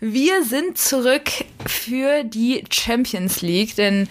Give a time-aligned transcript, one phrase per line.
[0.00, 1.28] Wir sind zurück
[1.66, 4.08] für die Champions League, denn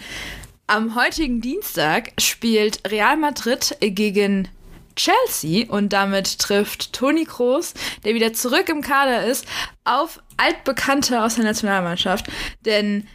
[0.66, 4.48] am heutigen Dienstag spielt Real Madrid gegen
[4.96, 7.72] Chelsea und damit trifft Toni Kroos,
[8.04, 9.46] der wieder zurück im Kader ist,
[9.84, 12.26] auf Altbekannte aus der Nationalmannschaft.
[12.66, 13.06] Denn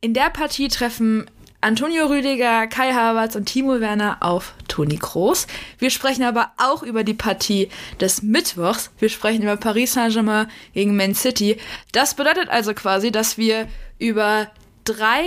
[0.00, 1.28] in der Partie treffen
[1.60, 5.46] Antonio Rüdiger, Kai Havertz und Timo Werner auf Toni Kroos.
[5.78, 7.68] Wir sprechen aber auch über die Partie
[8.00, 8.90] des Mittwochs.
[8.98, 11.58] Wir sprechen über Paris Saint-Germain gegen Man City.
[11.92, 14.50] Das bedeutet also quasi, dass wir über
[14.84, 15.24] drei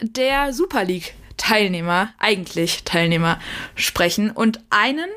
[0.00, 3.40] der Super League Teilnehmer, eigentlich Teilnehmer,
[3.74, 5.08] sprechen und einen,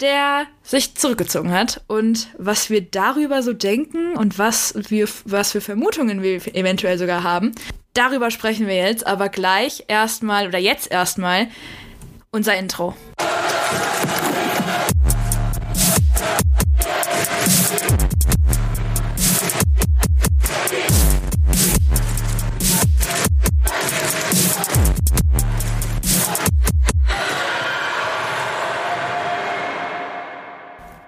[0.00, 5.62] der sich zurückgezogen hat und was wir darüber so denken und was wir, was für
[5.62, 7.52] Vermutungen wir eventuell sogar haben.
[7.96, 11.48] Darüber sprechen wir jetzt, aber gleich erstmal oder jetzt erstmal
[12.30, 12.94] unser Intro.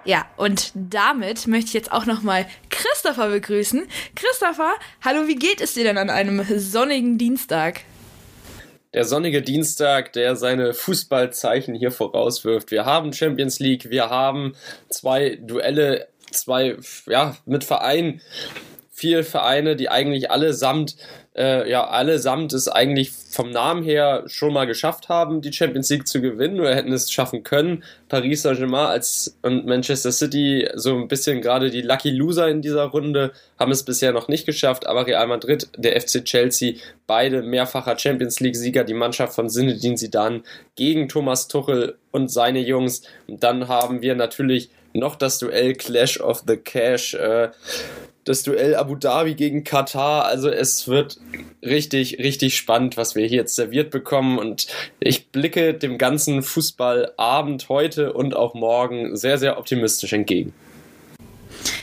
[0.08, 3.86] Ja, und damit möchte ich jetzt auch nochmal Christopher begrüßen.
[4.14, 4.72] Christopher,
[5.04, 7.82] hallo, wie geht es dir denn an einem sonnigen Dienstag?
[8.94, 12.70] Der sonnige Dienstag, der seine Fußballzeichen hier vorauswirft.
[12.70, 14.54] Wir haben Champions League, wir haben
[14.88, 18.22] zwei Duelle, zwei, ja, mit Vereinen,
[18.90, 20.96] vier Vereine, die eigentlich allesamt
[21.38, 26.08] äh, ja allesamt es eigentlich vom Namen her schon mal geschafft haben, die Champions League
[26.08, 27.84] zu gewinnen oder hätten es schaffen können.
[28.08, 32.84] Paris Saint-Germain als und Manchester City so ein bisschen gerade die Lucky Loser in dieser
[32.84, 36.74] Runde haben es bisher noch nicht geschafft, aber Real Madrid, der FC Chelsea,
[37.06, 40.42] beide mehrfacher Champions League Sieger, die Mannschaft von Zinedine Zidane
[40.74, 43.02] gegen Thomas Tuchel und seine Jungs.
[43.28, 47.14] Und dann haben wir natürlich noch das Duell Clash of the Cash.
[47.14, 47.50] Äh,
[48.28, 50.26] das Duell Abu Dhabi gegen Katar.
[50.26, 51.18] Also es wird
[51.62, 54.38] richtig, richtig spannend, was wir hier jetzt serviert bekommen.
[54.38, 54.66] Und
[55.00, 60.52] ich blicke dem ganzen Fußballabend heute und auch morgen sehr, sehr optimistisch entgegen.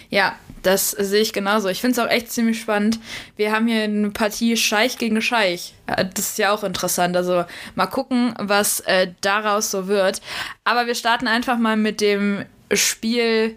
[0.10, 1.68] Ja, das sehe ich genauso.
[1.68, 3.00] Ich finde es auch echt ziemlich spannend.
[3.36, 5.74] Wir haben hier eine Partie Scheich gegen Scheich.
[5.88, 7.18] Das ist ja auch interessant.
[7.18, 10.22] Also mal gucken, was äh, daraus so wird.
[10.64, 13.56] Aber wir starten einfach mal mit dem Spiel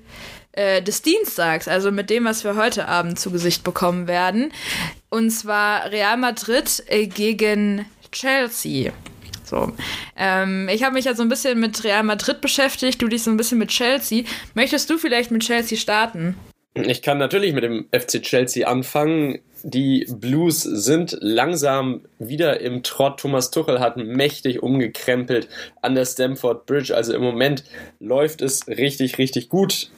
[0.58, 4.52] äh, des Dienstags, also mit dem, was wir heute Abend zu Gesicht bekommen werden.
[5.08, 8.92] Und zwar Real Madrid äh, gegen Chelsea.
[9.44, 9.72] So.
[10.16, 13.30] Ähm, ich habe mich ja so ein bisschen mit Real Madrid beschäftigt, du dich so
[13.30, 14.24] ein bisschen mit Chelsea.
[14.54, 16.34] Möchtest du vielleicht mit Chelsea starten?
[16.74, 19.38] Ich kann natürlich mit dem FC Chelsea anfangen.
[19.62, 23.20] Die Blues sind langsam wieder im Trott.
[23.20, 25.48] Thomas Tuchel hat mächtig umgekrempelt
[25.82, 26.94] an der Stamford Bridge.
[26.94, 27.62] Also im Moment
[28.00, 29.90] läuft es richtig, richtig gut.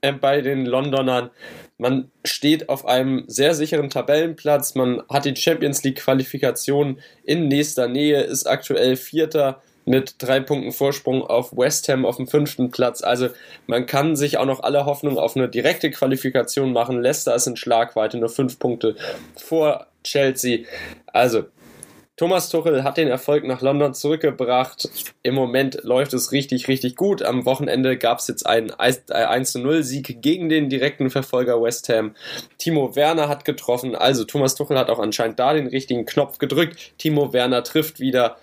[0.00, 1.30] Äh, bei den Londonern.
[1.78, 4.74] Man steht auf einem sehr sicheren Tabellenplatz.
[4.74, 10.72] Man hat die Champions League Qualifikation in nächster Nähe, ist aktuell Vierter mit drei Punkten
[10.72, 13.02] Vorsprung auf West Ham auf dem fünften Platz.
[13.02, 13.28] Also
[13.66, 17.00] man kann sich auch noch alle Hoffnung auf eine direkte Qualifikation machen.
[17.00, 18.94] Leicester ist in Schlagweite nur fünf Punkte
[19.36, 20.66] vor Chelsea.
[21.06, 21.44] Also
[22.20, 24.90] Thomas Tuchel hat den Erfolg nach London zurückgebracht.
[25.22, 27.22] Im Moment läuft es richtig, richtig gut.
[27.22, 32.14] Am Wochenende gab es jetzt einen 1-0-Sieg äh, gegen den direkten Verfolger West Ham.
[32.58, 33.96] Timo Werner hat getroffen.
[33.96, 36.92] Also Thomas Tuchel hat auch anscheinend da den richtigen Knopf gedrückt.
[36.98, 38.36] Timo Werner trifft wieder.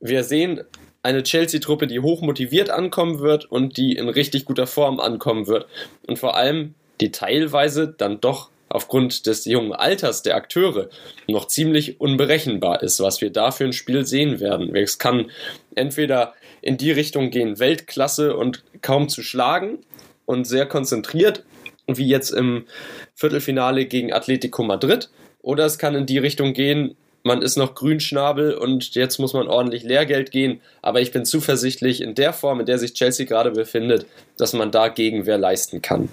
[0.00, 0.60] Wir sehen
[1.02, 5.68] eine Chelsea-Truppe, die hoch motiviert ankommen wird und die in richtig guter Form ankommen wird.
[6.06, 10.88] Und vor allem die teilweise dann doch aufgrund des jungen Alters der Akteure
[11.28, 14.74] noch ziemlich unberechenbar ist, was wir da für ein Spiel sehen werden.
[14.74, 15.30] Es kann
[15.76, 19.78] entweder in die Richtung gehen, Weltklasse und kaum zu schlagen
[20.26, 21.44] und sehr konzentriert,
[21.86, 22.66] wie jetzt im
[23.14, 25.08] Viertelfinale gegen Atletico Madrid,
[25.40, 29.46] oder es kann in die Richtung gehen, man ist noch Grünschnabel und jetzt muss man
[29.46, 30.60] ordentlich Lehrgeld gehen.
[30.82, 34.04] Aber ich bin zuversichtlich in der Form, in der sich Chelsea gerade befindet,
[34.36, 36.10] dass man da Gegenwehr leisten kann.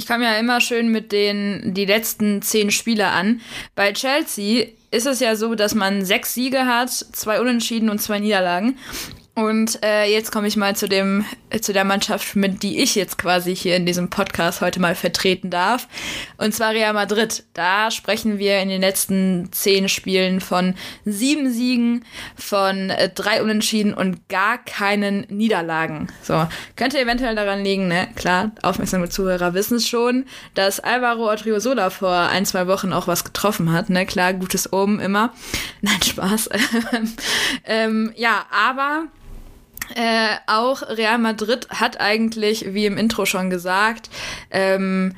[0.00, 3.42] Ich komme ja immer schön mit den die letzten zehn Spiele an.
[3.74, 8.18] Bei Chelsea ist es ja so, dass man sechs Siege hat, zwei Unentschieden und zwei
[8.18, 8.78] Niederlagen.
[9.34, 12.94] Und äh, jetzt komme ich mal zu dem äh, zu der Mannschaft, mit die ich
[12.94, 15.88] jetzt quasi hier in diesem Podcast heute mal vertreten darf.
[16.36, 17.44] Und zwar Real Madrid.
[17.54, 20.74] Da sprechen wir in den letzten zehn Spielen von
[21.04, 22.04] sieben Siegen,
[22.36, 26.08] von äh, drei Unentschieden und gar keinen Niederlagen.
[26.22, 28.08] So könnte eventuell daran liegen, ne?
[28.16, 33.24] Klar, aufmerksame Zuhörer wissen es schon, dass Alvaro Odriozola vor ein zwei Wochen auch was
[33.24, 33.90] getroffen hat.
[33.90, 35.32] Ne, klar, gutes Oben immer.
[35.80, 36.50] Nein, Spaß.
[37.64, 39.06] ähm, ja, aber
[39.94, 44.10] äh, auch Real Madrid hat eigentlich, wie im Intro schon gesagt,
[44.50, 45.14] ähm,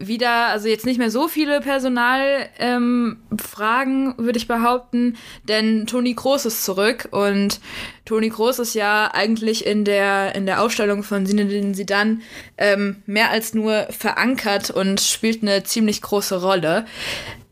[0.00, 6.44] wieder, also jetzt nicht mehr so viele Personalfragen, ähm, würde ich behaupten, denn Toni Kroos
[6.46, 7.60] ist zurück und
[8.04, 12.20] Toni Kroos ist ja eigentlich in der, in der Aufstellung von Zinedine Zidane
[12.56, 16.86] ähm, mehr als nur verankert und spielt eine ziemlich große Rolle.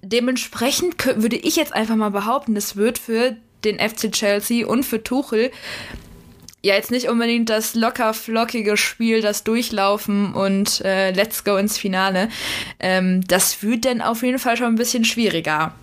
[0.03, 5.03] Dementsprechend würde ich jetzt einfach mal behaupten, es wird für den FC Chelsea und für
[5.03, 5.51] Tuchel
[6.67, 11.79] ja jetzt nicht unbedingt das locker flockige Spiel, das Durchlaufen und äh, Let's go ins
[11.79, 12.29] Finale.
[12.81, 15.75] Ähm, das wird dann auf jeden Fall schon ein bisschen schwieriger.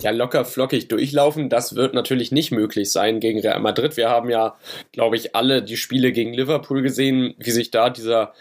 [0.00, 3.96] Ja, locker flockig durchlaufen, das wird natürlich nicht möglich sein gegen Real Madrid.
[3.96, 4.56] Wir haben ja,
[4.92, 8.34] glaube ich, alle die Spiele gegen Liverpool gesehen, wie sich da dieser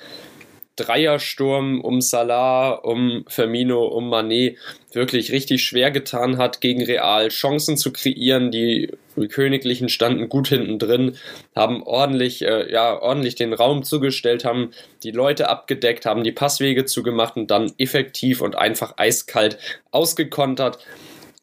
[0.75, 4.57] Dreiersturm um Salah, um Firmino, um Manet
[4.92, 8.51] wirklich richtig schwer getan hat, gegen Real Chancen zu kreieren.
[8.51, 8.92] Die
[9.30, 11.18] Königlichen standen gut hinten drin,
[11.56, 14.72] haben ordentlich, äh, ja, ordentlich den Raum zugestellt, haben
[15.04, 19.57] die Leute abgedeckt, haben die Passwege zugemacht und dann effektiv und einfach eiskalt
[19.92, 20.80] ausgekontert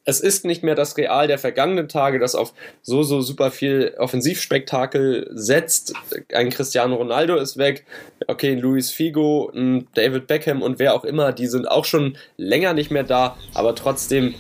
[0.05, 2.53] es ist nicht mehr das Real der vergangenen Tage, das auf
[2.83, 5.95] so, so super viel Offensivspektakel setzt.
[6.33, 7.85] Ein Cristiano Ronaldo ist weg.
[8.27, 12.17] Okay, ein Luis Figo, ein David Beckham und wer auch immer, die sind auch schon
[12.37, 14.35] länger nicht mehr da, aber trotzdem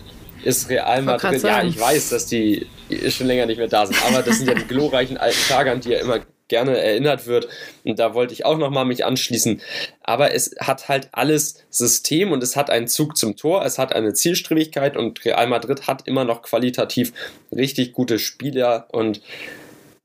[0.44, 2.66] ist Real Madrid, ja, ich weiß, dass die
[3.08, 5.90] schon länger nicht mehr da sind, aber das sind ja die glorreichen alten an die
[5.90, 6.18] ja immer
[6.52, 7.48] gerne erinnert wird.
[7.82, 9.62] Und da wollte ich auch nochmal mich anschließen.
[10.02, 13.94] Aber es hat halt alles System und es hat einen Zug zum Tor, es hat
[13.94, 17.14] eine Zielstrebigkeit und Real Madrid hat immer noch qualitativ
[17.50, 19.22] richtig gute Spieler und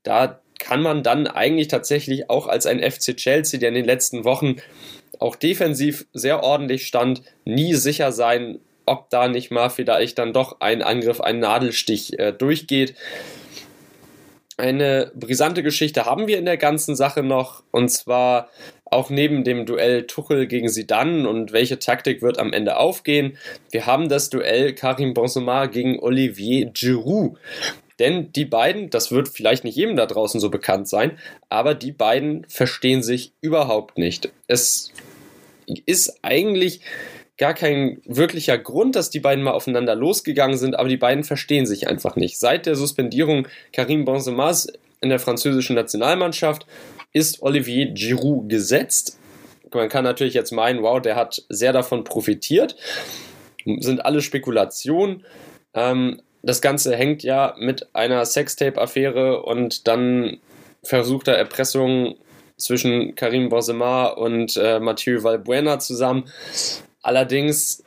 [0.04, 4.24] da kann man dann eigentlich tatsächlich auch als ein FC Chelsea, der in den letzten
[4.24, 4.56] Wochen
[5.18, 10.60] auch defensiv sehr ordentlich stand, nie sicher sein, ob da nicht mal vielleicht dann doch
[10.60, 12.94] ein Angriff, ein Nadelstich äh, durchgeht.
[14.58, 18.48] Eine brisante Geschichte haben wir in der ganzen Sache noch, und zwar
[18.84, 23.38] auch neben dem Duell Tuchel gegen Sidan und welche Taktik wird am Ende aufgehen.
[23.70, 27.38] Wir haben das Duell Karim Benzema gegen Olivier Giroud.
[28.00, 31.18] Denn die beiden, das wird vielleicht nicht jedem da draußen so bekannt sein,
[31.48, 34.32] aber die beiden verstehen sich überhaupt nicht.
[34.48, 34.92] Es
[35.86, 36.80] ist eigentlich
[37.38, 41.66] gar kein wirklicher Grund, dass die beiden mal aufeinander losgegangen sind, aber die beiden verstehen
[41.66, 42.38] sich einfach nicht.
[42.38, 44.66] Seit der Suspendierung Karim Benzema's
[45.00, 46.66] in der französischen Nationalmannschaft
[47.12, 49.18] ist Olivier Giroud gesetzt.
[49.72, 52.76] Man kann natürlich jetzt meinen, wow, der hat sehr davon profitiert.
[53.64, 55.24] Sind alle Spekulationen.
[55.74, 60.38] Ähm, das Ganze hängt ja mit einer Sextape-Affäre und dann
[60.82, 62.16] versuchter Erpressung
[62.56, 66.24] zwischen Karim Benzema und äh, Mathieu Valbuena zusammen.
[67.08, 67.82] Allerdings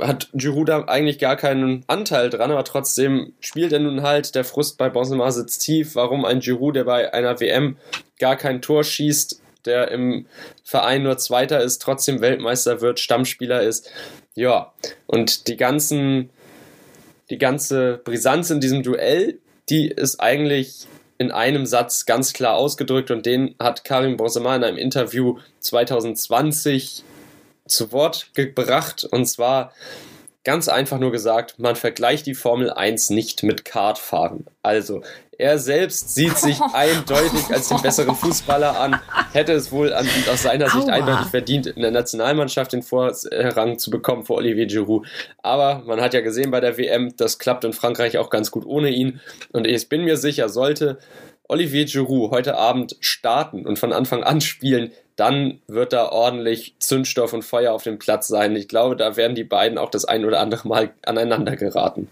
[0.00, 4.34] hat Giroud da eigentlich gar keinen Anteil dran, aber trotzdem spielt er nun halt.
[4.34, 5.94] Der Frust bei Benzema sitzt tief.
[5.94, 7.78] Warum ein Giroud, der bei einer WM
[8.18, 10.26] gar kein Tor schießt, der im
[10.62, 13.90] Verein nur Zweiter ist, trotzdem Weltmeister wird, Stammspieler ist.
[14.34, 14.74] Ja,
[15.06, 16.28] und die ganzen,
[17.30, 19.38] die ganze Brisanz in diesem Duell,
[19.70, 20.86] die ist eigentlich
[21.16, 27.04] in einem Satz ganz klar ausgedrückt und den hat Karim Benzema in einem Interview 2020
[27.66, 29.72] zu Wort gebracht und zwar
[30.44, 34.46] ganz einfach nur gesagt, man vergleicht die Formel 1 nicht mit Kartfahren.
[34.62, 35.02] Also,
[35.38, 39.00] er selbst sieht sich eindeutig als den besseren Fußballer an,
[39.32, 40.92] hätte es wohl an, aus seiner Sicht Aua.
[40.92, 45.06] eindeutig verdient, in der Nationalmannschaft den Vorrang zu bekommen vor Olivier Giroud.
[45.42, 48.66] Aber man hat ja gesehen bei der WM, das klappt in Frankreich auch ganz gut
[48.66, 49.20] ohne ihn.
[49.52, 50.98] Und ich bin mir sicher, sollte
[51.48, 57.32] Olivier Giroud heute Abend starten und von Anfang an spielen, dann wird da ordentlich Zündstoff
[57.32, 58.56] und Feuer auf dem Platz sein.
[58.56, 62.08] Ich glaube, da werden die beiden auch das ein oder andere Mal aneinander geraten.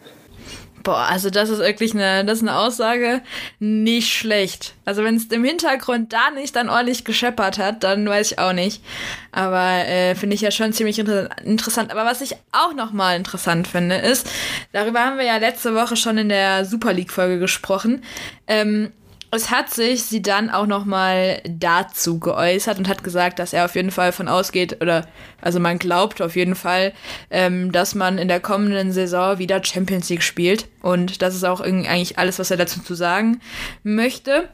[0.83, 3.23] Boah, also das ist wirklich eine, das ist eine Aussage
[3.61, 4.75] nicht schlecht.
[4.85, 8.53] Also wenn es im Hintergrund da nicht dann ordentlich gescheppert hat, dann weiß ich auch
[8.53, 8.83] nicht.
[9.31, 11.93] Aber äh, finde ich ja schon ziemlich inter interessant.
[11.93, 14.29] Aber was ich auch nochmal interessant finde, ist,
[14.73, 18.03] darüber haben wir ja letzte Woche schon in der Super League-Folge gesprochen.
[18.49, 18.93] Ähm,
[19.35, 23.65] es hat sich sie dann auch noch mal dazu geäußert und hat gesagt, dass er
[23.65, 25.07] auf jeden Fall von ausgeht oder
[25.41, 26.93] also man glaubt auf jeden Fall,
[27.31, 31.63] ähm, dass man in der kommenden Saison wieder Champions League spielt und das ist auch
[31.63, 33.41] eigentlich alles, was er dazu zu sagen
[33.83, 34.51] möchte.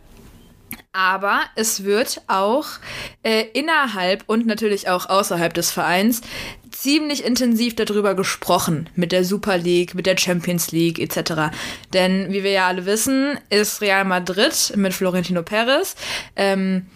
[0.92, 2.66] Aber es wird auch
[3.22, 6.22] äh, innerhalb und natürlich auch außerhalb des Vereins
[6.70, 11.54] ziemlich intensiv darüber gesprochen, mit der Super League, mit der Champions League etc.
[11.92, 15.96] Denn wie wir ja alle wissen, ist Real Madrid mit Florentino Perez,
[16.36, 16.86] ähm,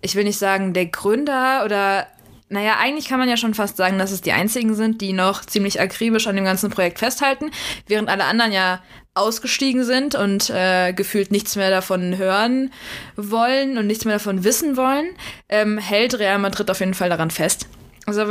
[0.00, 2.06] ich will nicht sagen der Gründer oder
[2.50, 5.44] naja, eigentlich kann man ja schon fast sagen, dass es die einzigen sind, die noch
[5.44, 7.50] ziemlich akribisch an dem ganzen Projekt festhalten,
[7.86, 8.82] während alle anderen ja
[9.18, 12.72] ausgestiegen sind und äh, gefühlt nichts mehr davon hören
[13.16, 15.08] wollen und nichts mehr davon wissen wollen,
[15.48, 17.66] ähm, hält Real Madrid auf jeden Fall daran fest.
[18.06, 18.24] Also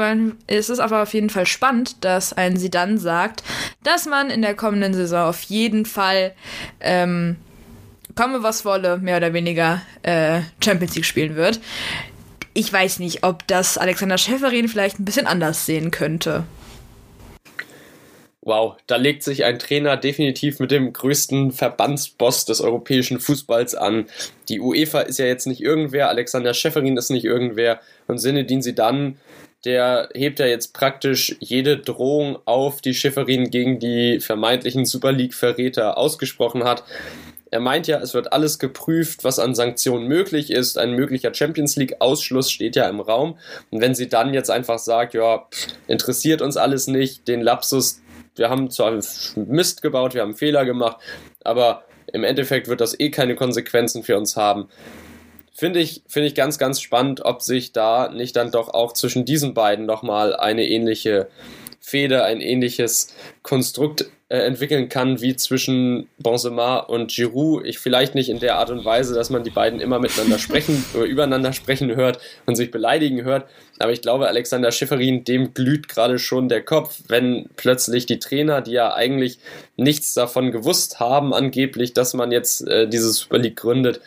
[0.48, 3.44] es ist aber auf jeden Fall spannend, dass ein Sidan sagt,
[3.84, 6.34] dass man in der kommenden Saison auf jeden Fall
[6.80, 7.36] ähm,
[8.16, 11.62] komme was wolle, mehr oder weniger äh, Champions League spielen wird.
[12.56, 16.44] Ich weiß nicht, ob das Alexander Schäferin vielleicht ein bisschen anders sehen könnte.
[18.48, 24.06] Wow, da legt sich ein Trainer definitiv mit dem größten Verbandsboss des europäischen Fußballs an.
[24.48, 29.18] Die UEFA ist ja jetzt nicht irgendwer, Alexander Schäferin ist nicht irgendwer und Sinedin dann,
[29.66, 35.98] der hebt ja jetzt praktisch jede Drohung auf, die Schäferin gegen die vermeintlichen Super League-Verräter
[35.98, 36.86] ausgesprochen hat.
[37.52, 40.78] Er meint ja, es wird alles geprüft, was an Sanktionen möglich ist.
[40.78, 43.38] Ein möglicher Champions League-Ausschluss steht ja im Raum.
[43.72, 45.48] Und wenn sie dann jetzt einfach sagt, ja,
[45.88, 48.02] interessiert uns alles nicht, den Lapsus,
[48.38, 48.98] wir haben zwar
[49.36, 50.98] Mist gebaut, wir haben Fehler gemacht,
[51.44, 54.70] aber im Endeffekt wird das eh keine Konsequenzen für uns haben.
[55.54, 59.26] Finde ich, finde ich ganz, ganz spannend, ob sich da nicht dann doch auch zwischen
[59.26, 61.30] diesen beiden nochmal eine ähnliche
[61.80, 67.66] Feder, ein ähnliches Konstrukt äh, entwickeln kann wie zwischen Benzema und Giroud.
[67.66, 70.84] Ich vielleicht nicht in der Art und Weise, dass man die beiden immer miteinander sprechen
[70.94, 73.48] oder übereinander sprechen hört und sich beleidigen hört.
[73.80, 78.62] Aber ich glaube, Alexander Schifferin, dem glüht gerade schon der Kopf, wenn plötzlich die Trainer,
[78.62, 79.40] die ja eigentlich
[79.78, 84.02] nichts davon gewusst haben, angeblich, dass man jetzt äh, diese Super League gründet,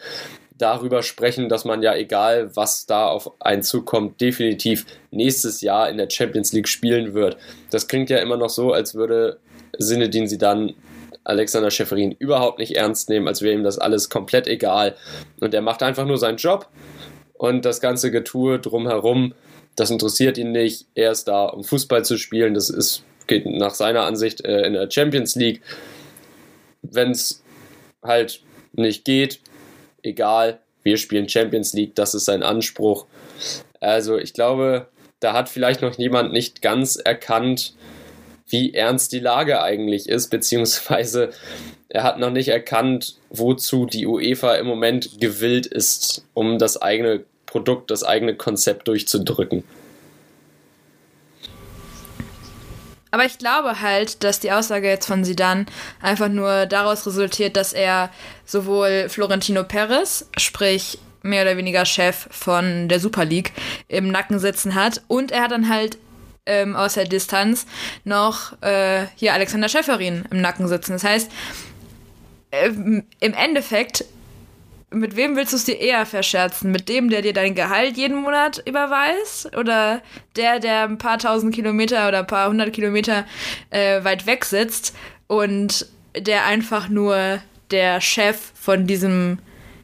[0.59, 5.97] darüber sprechen, dass man ja egal, was da auf einen zukommt, definitiv nächstes Jahr in
[5.97, 7.39] der Champions League spielen wird.
[7.71, 9.39] Das klingt ja immer noch so, als würde
[9.81, 10.75] Sinedin sie dann
[11.25, 14.97] Alexander Schäferin überhaupt nicht ernst nehmen, als wäre ihm das alles komplett egal.
[15.41, 16.69] Und er macht einfach nur seinen Job
[17.35, 19.35] und das ganze Getue drumherum,
[19.77, 20.87] das interessiert ihn nicht.
[20.95, 22.55] Er ist da, um Fußball zu spielen.
[22.55, 25.63] Das ist, geht nach seiner Ansicht äh, in der Champions League.
[26.83, 27.43] Wenn es
[28.03, 29.41] halt nicht geht,
[30.03, 33.07] egal, wir spielen Champions League, das ist sein Anspruch.
[33.81, 34.89] Also ich glaube,
[35.21, 37.75] da hat vielleicht noch jemand nicht ganz erkannt,
[38.51, 41.31] wie ernst die Lage eigentlich ist, beziehungsweise
[41.89, 47.25] er hat noch nicht erkannt, wozu die UEFA im Moment gewillt ist, um das eigene
[47.47, 49.65] Produkt, das eigene Konzept durchzudrücken.
[53.11, 55.67] Aber ich glaube halt, dass die Aussage jetzt von Sidan
[56.01, 58.11] einfach nur daraus resultiert, dass er
[58.45, 63.53] sowohl Florentino Perez, sprich mehr oder weniger Chef von der Super League,
[63.89, 65.99] im Nacken sitzen hat und er hat dann halt
[66.51, 67.67] ähm, aus der Distanz
[68.05, 70.93] noch äh, hier Alexander Schäferin im Nacken sitzen.
[70.93, 71.31] Das heißt,
[72.51, 74.05] äh, im Endeffekt,
[74.91, 76.73] mit wem willst du es dir eher verscherzen?
[76.73, 79.57] Mit dem, der dir dein Gehalt jeden Monat überweist?
[79.57, 80.03] Oder
[80.35, 83.25] der, der ein paar tausend Kilometer oder ein paar hundert Kilometer
[83.71, 84.95] äh, weit weg sitzt
[85.29, 87.39] und der einfach nur
[87.71, 89.39] der Chef von diesem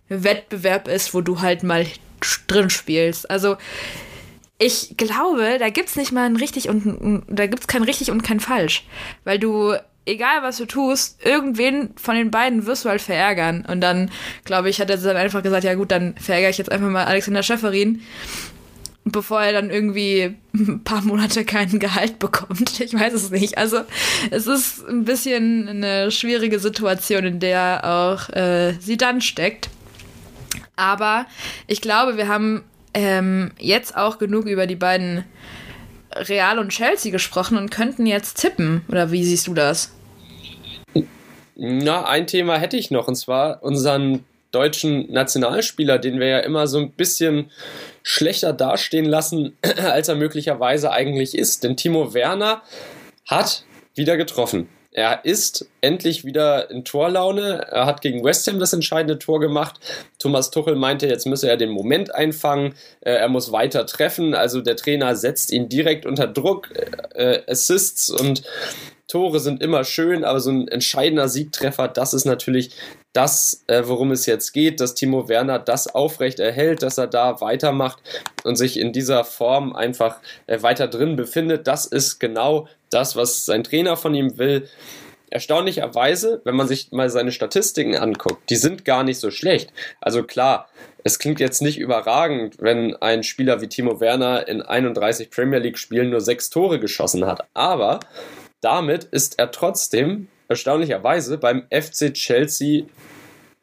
[0.08, 1.87] Wettbewerb ist, wo du halt mal
[2.49, 3.30] drin spielst.
[3.30, 3.56] Also
[4.58, 8.40] ich glaube, da gibt's nicht mal ein richtig und da gibt's kein richtig und kein
[8.40, 8.84] falsch,
[9.25, 9.75] weil du
[10.06, 14.10] egal was du tust, irgendwen von den beiden wirst du halt verärgern und dann
[14.44, 17.04] glaube ich, hat er dann einfach gesagt, ja gut, dann verärgere ich jetzt einfach mal
[17.04, 18.00] Alexander Schäferin,
[19.04, 22.80] bevor er dann irgendwie ein paar Monate keinen Gehalt bekommt.
[22.80, 23.58] Ich weiß es nicht.
[23.58, 23.80] Also
[24.30, 29.68] es ist ein bisschen eine schwierige Situation, in der auch äh, sie dann steckt.
[30.76, 31.26] Aber
[31.66, 32.62] ich glaube, wir haben
[32.96, 35.24] ähm, jetzt auch genug über die beiden
[36.14, 38.80] Real und Chelsea gesprochen und könnten jetzt tippen.
[38.88, 39.92] Oder wie siehst du das?
[41.54, 46.66] Na, ein Thema hätte ich noch, und zwar unseren deutschen Nationalspieler, den wir ja immer
[46.66, 47.50] so ein bisschen
[48.02, 51.64] schlechter dastehen lassen, als er möglicherweise eigentlich ist.
[51.64, 52.62] Denn Timo Werner
[53.26, 54.68] hat wieder getroffen.
[54.96, 57.66] Er ist endlich wieder in Torlaune.
[57.70, 59.78] Er hat gegen West Ham das entscheidende Tor gemacht.
[60.18, 62.74] Thomas Tuchel meinte, jetzt müsse er den Moment einfangen.
[63.02, 64.34] Äh, er muss weiter treffen.
[64.34, 66.70] Also der Trainer setzt ihn direkt unter Druck.
[67.14, 68.42] Äh, Assists und
[69.08, 72.70] Tore sind immer schön, aber so ein entscheidender Siegtreffer, das ist natürlich
[73.12, 77.40] das, äh, worum es jetzt geht, dass Timo Werner das aufrecht erhält, dass er da
[77.40, 77.98] weitermacht
[78.44, 81.66] und sich in dieser Form einfach äh, weiter drin befindet.
[81.66, 84.68] Das ist genau das, was sein Trainer von ihm will.
[85.30, 89.72] Erstaunlicherweise, wenn man sich mal seine Statistiken anguckt, die sind gar nicht so schlecht.
[90.00, 90.68] Also klar,
[91.04, 95.78] es klingt jetzt nicht überragend, wenn ein Spieler wie Timo Werner in 31 Premier League
[95.78, 97.46] Spielen nur sechs Tore geschossen hat.
[97.54, 98.00] Aber
[98.60, 102.84] damit ist er trotzdem erstaunlicherweise beim FC Chelsea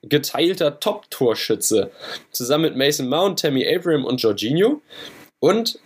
[0.01, 1.91] geteilter Top-Torschütze.
[2.31, 4.81] Zusammen mit Mason Mount, Tammy Abraham und Jorginho.
[5.39, 5.79] Und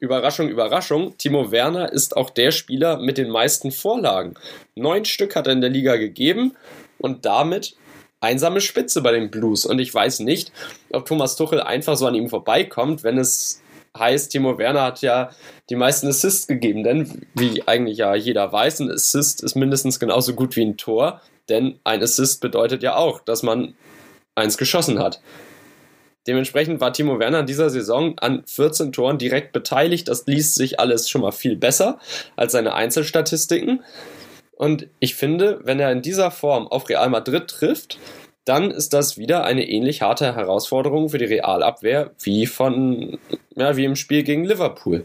[0.00, 4.34] Überraschung, Überraschung, Timo Werner ist auch der Spieler mit den meisten Vorlagen.
[4.74, 6.56] Neun Stück hat er in der Liga gegeben
[6.98, 7.76] und damit
[8.20, 9.66] einsame Spitze bei den Blues.
[9.66, 10.52] Und ich weiß nicht,
[10.92, 13.62] ob Thomas Tuchel einfach so an ihm vorbeikommt, wenn es
[13.96, 15.30] heißt, Timo Werner hat ja
[15.70, 20.34] die meisten Assists gegeben, denn wie eigentlich ja jeder weiß, ein Assist ist mindestens genauso
[20.34, 23.74] gut wie ein Tor, denn ein Assist bedeutet ja auch, dass man
[24.34, 25.20] eins geschossen hat.
[26.26, 30.08] Dementsprechend war Timo Werner in dieser Saison an 14 Toren direkt beteiligt.
[30.08, 31.98] Das liest sich alles schon mal viel besser
[32.36, 33.82] als seine Einzelstatistiken.
[34.54, 37.98] Und ich finde, wenn er in dieser Form auf Real Madrid trifft,
[38.44, 43.18] dann ist das wieder eine ähnlich harte Herausforderung für die Realabwehr wie von
[43.58, 45.04] ja, wie im Spiel gegen Liverpool.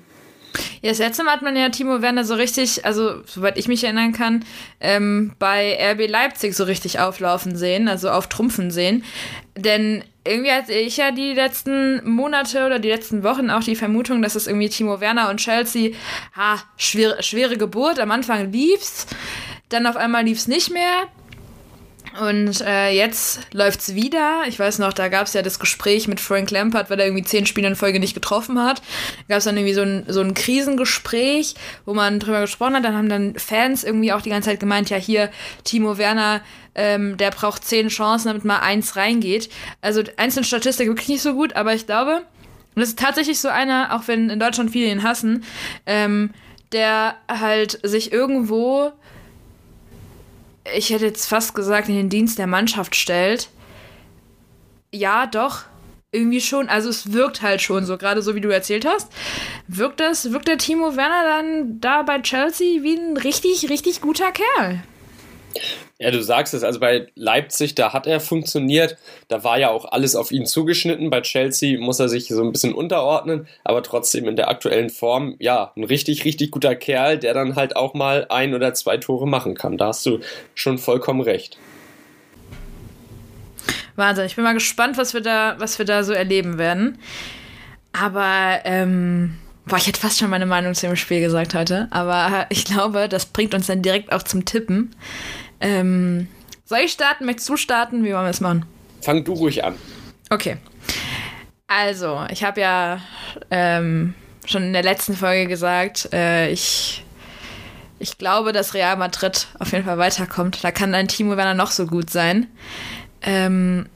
[0.81, 3.83] Ja, das letzte Mal hat man ja Timo Werner so richtig, also soweit ich mich
[3.83, 4.45] erinnern kann,
[4.79, 9.03] ähm, bei RB Leipzig so richtig auflaufen sehen, also auftrumpfen sehen.
[9.55, 14.22] Denn irgendwie hatte ich ja die letzten Monate oder die letzten Wochen auch die Vermutung,
[14.22, 15.95] dass es irgendwie Timo Werner und Chelsea,
[16.36, 18.00] ha, schwere, schwere Geburt.
[18.00, 19.07] Am Anfang lief's,
[19.69, 21.07] dann auf einmal lief's nicht mehr.
[22.20, 24.43] Und äh, jetzt läuft's wieder.
[24.48, 27.48] Ich weiß noch, da gab's ja das Gespräch mit Frank Lampard, weil er irgendwie zehn
[27.48, 28.82] Spiele in Folge nicht getroffen hat.
[29.27, 31.55] Da gab's dann irgendwie so ein, so ein Krisengespräch,
[31.86, 32.86] wo man drüber gesprochen hat.
[32.86, 35.32] Dann haben dann Fans irgendwie auch die ganze Zeit gemeint, ja hier,
[35.63, 36.41] Timo Werner,
[36.75, 39.50] ähm, der braucht zehn Chancen, damit mal eins reingeht.
[39.82, 42.24] Also einzelne Statistik wirklich nicht so gut, aber ich glaube,
[42.75, 45.43] und das ist tatsächlich so einer, auch wenn in Deutschland viele ihn hassen,
[45.86, 46.32] ähm,
[46.72, 48.91] der halt sich irgendwo
[50.72, 53.50] ich hätte jetzt fast gesagt, in den Dienst der Mannschaft stellt.
[54.93, 55.63] Ja, doch.
[56.12, 56.70] Irgendwie schon.
[56.70, 59.12] Also es wirkt halt schon so, gerade so wie du erzählt hast.
[59.67, 64.32] Wirkt das, wirkt der Timo Werner dann da bei Chelsea wie ein richtig, richtig guter
[64.32, 64.84] Kerl.
[66.03, 68.98] Ja, du sagst es, also bei Leipzig, da hat er funktioniert.
[69.29, 71.10] Da war ja auch alles auf ihn zugeschnitten.
[71.10, 75.38] Bei Chelsea muss er sich so ein bisschen unterordnen, aber trotzdem in der aktuellen Form,
[75.39, 79.25] ja, ein richtig, richtig guter Kerl, der dann halt auch mal ein oder zwei Tore
[79.25, 79.77] machen kann.
[79.77, 80.19] Da hast du
[80.55, 81.57] schon vollkommen recht.
[83.95, 86.98] Wahnsinn, ich bin mal gespannt, was wir da, was wir da so erleben werden.
[87.93, 92.48] Aber, ähm, Boah, ich hätte fast schon meine Meinung zu dem Spiel gesagt heute, aber
[92.50, 94.94] ich glaube, das bringt uns dann direkt auch zum Tippen.
[95.64, 96.28] Ähm,
[96.66, 97.26] soll ich starten?
[97.26, 98.04] Möchtest du starten?
[98.04, 98.66] Wie wollen wir es machen?
[99.02, 99.76] Fang du ruhig an.
[100.30, 100.58] Okay.
[101.68, 103.02] Also, ich habe ja
[103.50, 104.14] ähm,
[104.46, 107.04] schon in der letzten Folge gesagt, äh, ich,
[108.00, 110.64] ich glaube, dass Real Madrid auf jeden Fall weiterkommt.
[110.64, 112.48] Da kann ein Timo Werner noch so gut sein.
[113.22, 113.88] Ähm,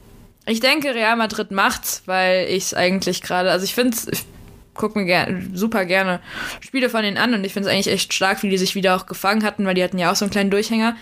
[0.45, 4.25] ich denke, Real Madrid macht's, weil ich es eigentlich gerade, also ich finde es
[4.77, 6.21] gucke mir ger super gerne
[6.61, 8.95] Spiele von denen an und ich finde es eigentlich echt stark, wie die sich wieder
[8.95, 10.95] auch gefangen hatten, weil die hatten ja auch so einen kleinen Durchhänger.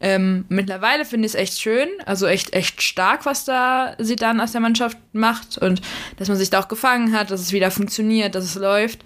[0.00, 4.40] Ähm, mittlerweile finde ich es echt schön, also echt, echt stark, was da sie dann
[4.40, 5.82] aus der Mannschaft macht und
[6.16, 9.00] dass man sich da auch gefangen hat, dass es wieder funktioniert, dass es läuft.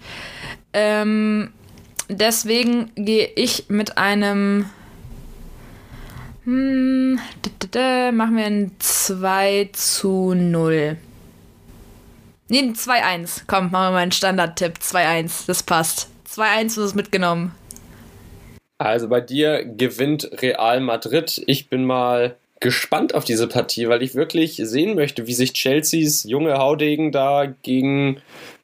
[0.73, 1.51] Ähm,
[2.07, 4.69] deswegen gehe ich mit einem
[6.43, 7.19] hm,
[8.13, 10.97] machen wir ein 2 zu 0.
[12.51, 13.43] Nee, 2-1.
[13.47, 14.73] Komm, machen wir mal einen Standardtipp.
[14.81, 15.47] 2-1.
[15.47, 16.09] Das passt.
[16.29, 17.55] 2-1 wird es mitgenommen.
[18.77, 21.41] Also bei dir gewinnt Real Madrid.
[21.47, 26.25] Ich bin mal gespannt auf diese Partie, weil ich wirklich sehen möchte, wie sich Chelseas
[26.25, 28.21] junge Haudegen da gegen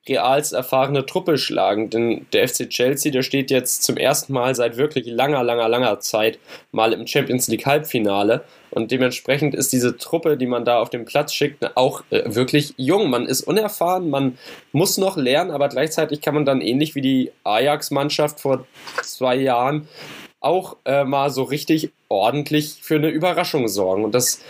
[0.07, 1.89] Reals erfahrene Truppe schlagen.
[1.89, 5.99] Denn der FC Chelsea, der steht jetzt zum ersten Mal seit wirklich langer, langer, langer
[5.99, 6.39] Zeit
[6.71, 8.43] mal im Champions League Halbfinale.
[8.69, 12.73] Und dementsprechend ist diese Truppe, die man da auf den Platz schickt, auch äh, wirklich
[12.77, 13.09] jung.
[13.09, 14.37] Man ist unerfahren, man
[14.71, 18.65] muss noch lernen, aber gleichzeitig kann man dann ähnlich wie die Ajax-Mannschaft vor
[19.03, 19.87] zwei Jahren
[20.39, 24.03] auch äh, mal so richtig ordentlich für eine Überraschung sorgen.
[24.03, 24.41] Und das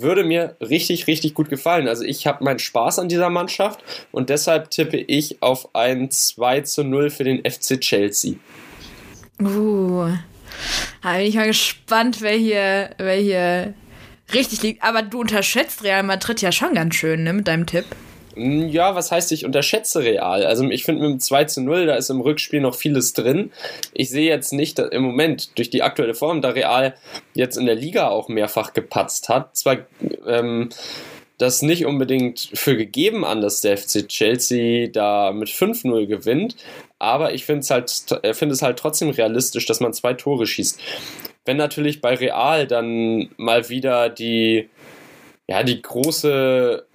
[0.00, 1.88] würde mir richtig, richtig gut gefallen.
[1.88, 3.80] Also ich habe meinen Spaß an dieser Mannschaft
[4.12, 8.34] und deshalb tippe ich auf ein 2 zu 0 für den FC Chelsea.
[9.40, 10.08] Uh,
[11.02, 13.74] da bin ich mal gespannt, wer hier, wer hier
[14.32, 14.82] richtig liegt.
[14.82, 17.84] Aber du unterschätzt Real Madrid ja schon ganz schön, ne, mit deinem Tipp.
[18.36, 20.44] Hm, ja, was heißt, ich unterschätze Real?
[20.44, 23.50] Also ich finde mit dem 2 zu 0, da ist im Rückspiel noch vieles drin.
[23.94, 26.94] Ich sehe jetzt nicht im Moment durch die aktuelle Form, da Real
[27.34, 29.78] jetzt in der Liga auch mehrfach gepatzt hat, zwar
[30.26, 30.68] ähm,
[31.38, 36.56] das nicht unbedingt für gegeben an, dass der FC Chelsea da mit 5-0 gewinnt,
[36.98, 37.90] aber ich finde es halt,
[38.22, 40.78] äh, find es halt trotzdem realistisch, dass man zwei Tore schießt.
[41.46, 44.68] Wenn natürlich bei Real dann mal wieder die,
[45.46, 46.85] ja, die große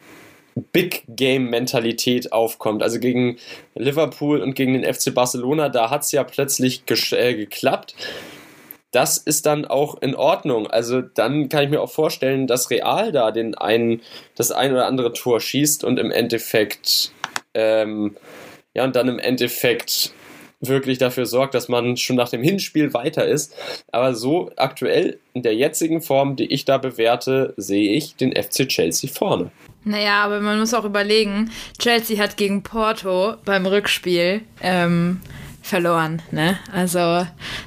[0.56, 2.84] Big Game Mentalität aufkommt.
[2.84, 3.38] Also gegen
[3.76, 7.96] Liverpool und gegen den FC Barcelona, da hat es ja plötzlich äh, geklappt.
[8.92, 10.68] Das ist dann auch in Ordnung.
[10.68, 14.02] Also dann kann ich mir auch vorstellen, dass Real da den einen,
[14.36, 17.14] das ein oder andere Tor schießt und im Endeffekt,
[17.54, 18.18] ähm,
[18.74, 20.14] ja, und dann im Endeffekt
[20.60, 23.56] wirklich dafür sorgt, dass man schon nach dem Hinspiel weiter ist.
[23.92, 28.68] Aber so aktuell in der jetzigen Form, die ich da bewerte, sehe ich den FC
[28.68, 29.52] Chelsea vorne.
[29.84, 35.22] Naja, aber man muss auch überlegen, Chelsea hat gegen Porto beim Rückspiel ähm,
[35.64, 36.60] verloren, ne?
[36.72, 37.26] Also,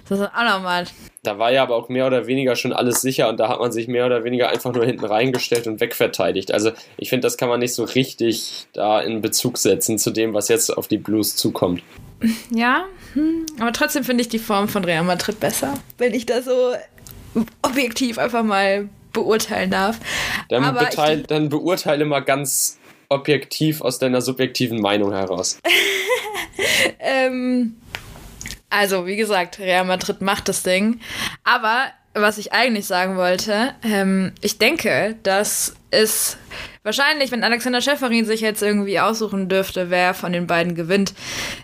[0.08, 0.84] das ist auch nochmal.
[1.24, 3.72] Da war ja aber auch mehr oder weniger schon alles sicher und da hat man
[3.72, 6.52] sich mehr oder weniger einfach nur hinten reingestellt und wegverteidigt.
[6.52, 10.34] Also, ich finde, das kann man nicht so richtig da in Bezug setzen zu dem,
[10.34, 11.82] was jetzt auf die Blues zukommt.
[12.50, 16.44] Ja, hm, aber trotzdem finde ich die Form von Real Madrid besser, wenn ich das
[16.44, 16.74] so
[17.62, 19.98] objektiv einfach mal beurteilen darf.
[20.50, 25.58] Dann, beteil, dann beurteile mal ganz objektiv aus deiner subjektiven Meinung heraus.
[26.98, 27.76] ähm,
[28.68, 31.00] also, wie gesagt, Real Madrid macht das Ding.
[31.44, 36.36] Aber was ich eigentlich sagen wollte, ähm, ich denke, dass es
[36.84, 41.14] wahrscheinlich, wenn Alexander Schäferin sich jetzt irgendwie aussuchen dürfte, wer von den beiden gewinnt,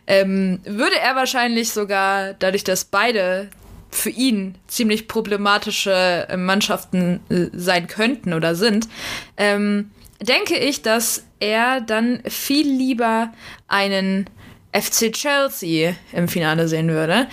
[0.06, 3.48] ähm, würde er wahrscheinlich sogar, dadurch, dass beide
[3.90, 8.88] für ihn ziemlich problematische äh, Mannschaften äh, sein könnten oder sind,
[9.36, 13.32] ähm, denke ich, dass er dann viel lieber
[13.68, 14.28] einen
[14.72, 17.26] FC Chelsea im Finale sehen würde.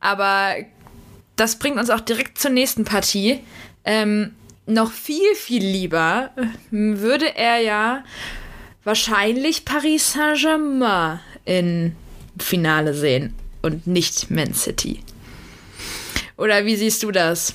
[0.00, 0.54] Aber
[1.36, 3.40] das bringt uns auch direkt zur nächsten Partie.
[3.84, 4.34] Ähm,
[4.66, 6.30] noch viel, viel lieber
[6.70, 8.04] würde er ja
[8.84, 11.96] wahrscheinlich Paris Saint-Germain im
[12.38, 15.00] Finale sehen und nicht Man City.
[16.42, 17.54] Oder wie siehst du das?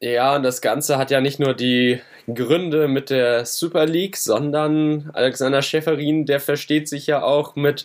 [0.00, 1.98] Ja, und das Ganze hat ja nicht nur die
[2.32, 7.84] Gründe mit der Super League, sondern Alexander Schäferin, der versteht sich ja auch mit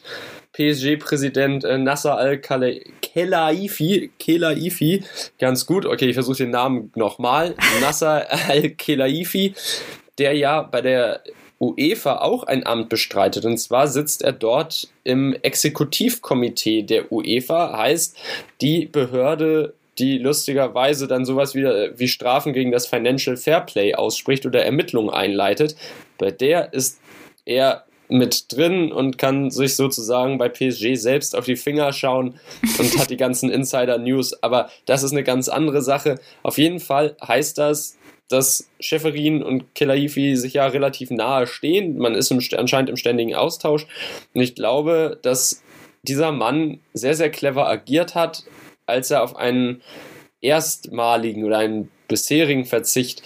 [0.51, 5.03] PSG-Präsident äh, Nasser al-Khelaifi Khelaifi,
[5.39, 5.87] ganz gut.
[5.87, 7.55] Okay, ich versuche den Namen nochmal.
[7.81, 9.55] Nasser al-Khelaifi,
[10.19, 11.23] der ja bei der
[11.59, 13.45] UEFA auch ein Amt bestreitet.
[13.45, 18.15] Und zwar sitzt er dort im Exekutivkomitee der UEFA, heißt
[18.61, 24.63] die Behörde die lustigerweise dann sowas wieder wie Strafen gegen das Financial Fairplay ausspricht oder
[24.63, 25.75] Ermittlungen einleitet.
[26.17, 26.99] Bei der ist
[27.45, 32.39] er mit drin und kann sich sozusagen bei PSG selbst auf die Finger schauen
[32.77, 34.43] und hat die ganzen Insider-News.
[34.43, 36.19] Aber das ist eine ganz andere Sache.
[36.43, 37.97] Auf jeden Fall heißt das,
[38.29, 41.97] dass Schäferin und Kelaifi sich ja relativ nahe stehen.
[41.97, 43.85] Man ist im, anscheinend im ständigen Austausch.
[44.33, 45.63] Und ich glaube, dass
[46.03, 48.43] dieser Mann sehr, sehr clever agiert hat,
[48.85, 49.81] als er auf einen
[50.41, 53.23] erstmaligen oder einen bisherigen Verzicht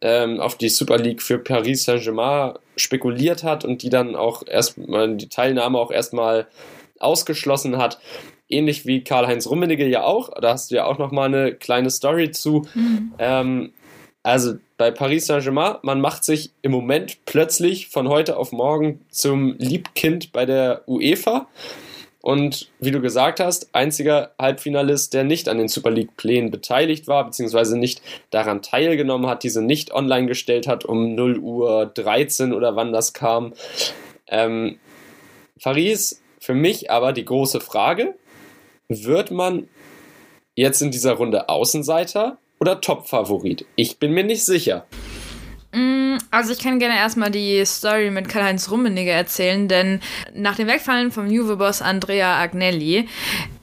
[0.00, 5.16] ähm, auf die Super League für Paris Saint-Germain spekuliert hat und die dann auch erstmal
[5.16, 6.46] die Teilnahme auch erstmal
[6.98, 7.98] ausgeschlossen hat.
[8.48, 10.30] Ähnlich wie Karl-Heinz Rummenigge ja auch.
[10.40, 12.66] Da hast du ja auch nochmal eine kleine Story zu.
[12.74, 13.14] Mhm.
[13.18, 13.72] Ähm,
[14.22, 19.54] also bei Paris Saint-Germain, man macht sich im Moment plötzlich von heute auf morgen zum
[19.58, 21.48] Liebkind bei der UEFA.
[22.26, 27.24] Und wie du gesagt hast, einziger Halbfinalist, der nicht an den Super League-Plänen beteiligt war,
[27.24, 32.74] beziehungsweise nicht daran teilgenommen hat, diese nicht online gestellt hat um 0 Uhr 13 oder
[32.74, 33.52] wann das kam.
[34.26, 34.80] Ähm,
[35.56, 38.16] Faris, für mich aber die große Frage,
[38.88, 39.68] wird man
[40.56, 43.66] jetzt in dieser Runde Außenseiter oder Top-Favorit?
[43.76, 44.84] Ich bin mir nicht sicher.
[45.76, 50.00] Mm, also ich kann gerne erstmal die Story mit Karl-Heinz Rummenigge erzählen, denn
[50.34, 53.06] nach dem Wegfallen vom Juve-Boss Andrea Agnelli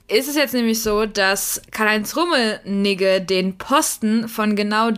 [0.07, 4.91] ist es jetzt nämlich so, dass Karl-Heinz Rummenigge den Posten von genau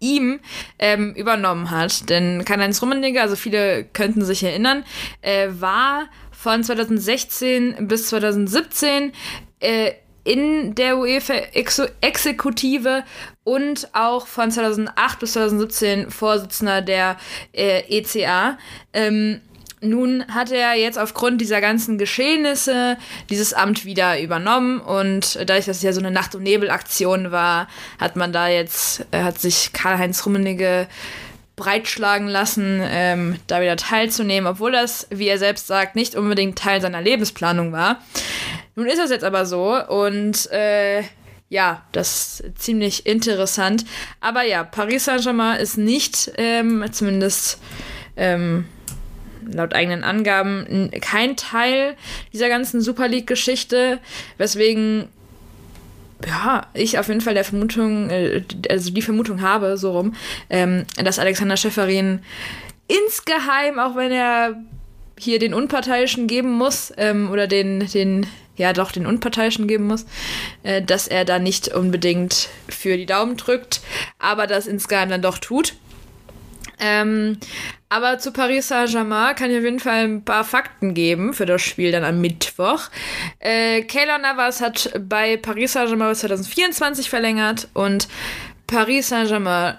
[0.00, 0.40] ihm
[0.80, 2.10] ähm, übernommen hat.
[2.10, 4.84] Denn Karl-Heinz Rummenigge, also viele könnten sich erinnern,
[5.22, 9.12] äh, war von 2016 bis 2017
[9.60, 9.92] äh,
[10.28, 13.02] in der UEFA-Exekutive
[13.44, 17.16] und auch von 2008 bis 2017 Vorsitzender der
[17.54, 18.58] äh, ECA.
[18.92, 19.40] Ähm,
[19.80, 22.98] nun hat er jetzt aufgrund dieser ganzen Geschehnisse
[23.30, 27.66] dieses Amt wieder übernommen und dadurch, dass es ja so eine Nacht- und Nebel-Aktion war,
[27.98, 30.88] hat man da jetzt, äh, hat sich Karl-Heinz Rummenigge
[31.56, 36.82] breitschlagen lassen, ähm, da wieder teilzunehmen, obwohl das, wie er selbst sagt, nicht unbedingt Teil
[36.82, 38.02] seiner Lebensplanung war.
[38.78, 41.02] Nun ist das jetzt aber so und äh,
[41.48, 43.84] ja, das ist ziemlich interessant.
[44.20, 47.58] Aber ja, Paris Saint-Germain ist nicht, ähm, zumindest
[48.16, 48.66] ähm,
[49.52, 51.96] laut eigenen Angaben, kein Teil
[52.32, 53.98] dieser ganzen Super League-Geschichte,
[54.36, 55.08] weswegen
[56.24, 60.14] ja, ich auf jeden Fall der Vermutung, äh, also die Vermutung habe, so rum,
[60.50, 62.20] ähm, dass Alexander Schäferin
[62.86, 64.54] insgeheim, auch wenn er
[65.18, 68.26] hier den Unparteiischen geben muss, ähm, oder den, den,
[68.56, 70.06] ja doch, den Unparteiischen geben muss,
[70.62, 73.80] äh, dass er da nicht unbedingt für die Daumen drückt,
[74.18, 75.74] aber das insgeheim dann doch tut.
[76.80, 77.38] Ähm,
[77.88, 81.62] aber zu Paris Saint-Germain kann ich auf jeden Fall ein paar Fakten geben für das
[81.62, 82.82] Spiel dann am Mittwoch.
[83.38, 88.08] Äh, Keylor Navas hat bei Paris Saint-Germain 2024 verlängert und
[88.66, 89.78] Paris Saint-Germain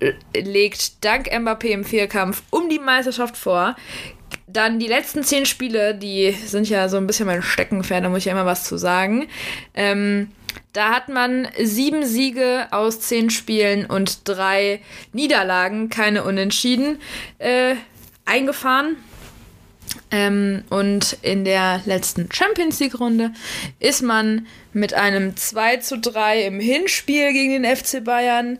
[0.00, 3.76] äh, legt dank Mbappé im Vierkampf um die Meisterschaft vor.
[4.52, 8.18] Dann die letzten zehn Spiele, die sind ja so ein bisschen mein Steckenpferd, da muss
[8.18, 9.28] ich ja immer was zu sagen.
[9.74, 10.28] Ähm,
[10.72, 14.80] da hat man sieben Siege aus zehn Spielen und drei
[15.12, 16.98] Niederlagen, keine Unentschieden,
[17.38, 17.74] äh,
[18.24, 18.96] eingefahren.
[20.10, 23.32] Ähm, und in der letzten Champions League-Runde
[23.78, 28.58] ist man mit einem 2 zu 3 im Hinspiel gegen den FC Bayern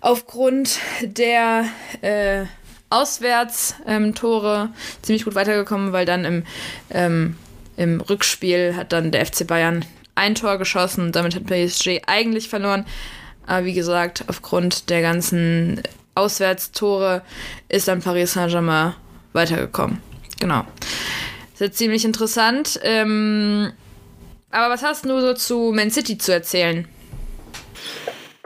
[0.00, 1.66] aufgrund der
[2.00, 2.46] äh,
[2.90, 6.42] Auswärtstore ähm, ziemlich gut weitergekommen, weil dann im,
[6.90, 7.36] ähm,
[7.76, 12.48] im Rückspiel hat dann der FC Bayern ein Tor geschossen und damit hat PSG eigentlich
[12.48, 12.84] verloren.
[13.46, 15.82] Aber wie gesagt, aufgrund der ganzen
[16.14, 17.22] Auswärtstore
[17.68, 18.94] ist dann Paris Saint-Germain
[19.32, 20.00] weitergekommen.
[20.40, 20.64] Genau.
[20.80, 22.80] Das ist jetzt ziemlich interessant.
[22.82, 23.72] Ähm,
[24.50, 26.86] aber was hast du so zu Man City zu erzählen?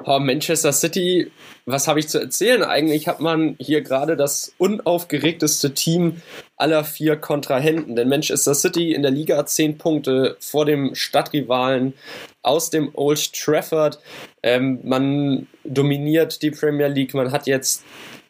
[0.05, 1.31] Oh, Manchester City
[1.65, 2.65] was habe ich zu erzählen?
[2.65, 6.21] Eigentlich hat man hier gerade das unaufgeregteste Team
[6.57, 7.95] aller vier Kontrahenten.
[7.95, 11.95] Denn Manchester City in der Liga zehn Punkte vor dem Stadtrivalen
[12.43, 14.01] aus dem Old Trafford.
[14.43, 17.15] Ähm, man dominiert die Premier League.
[17.15, 17.85] Man hat jetzt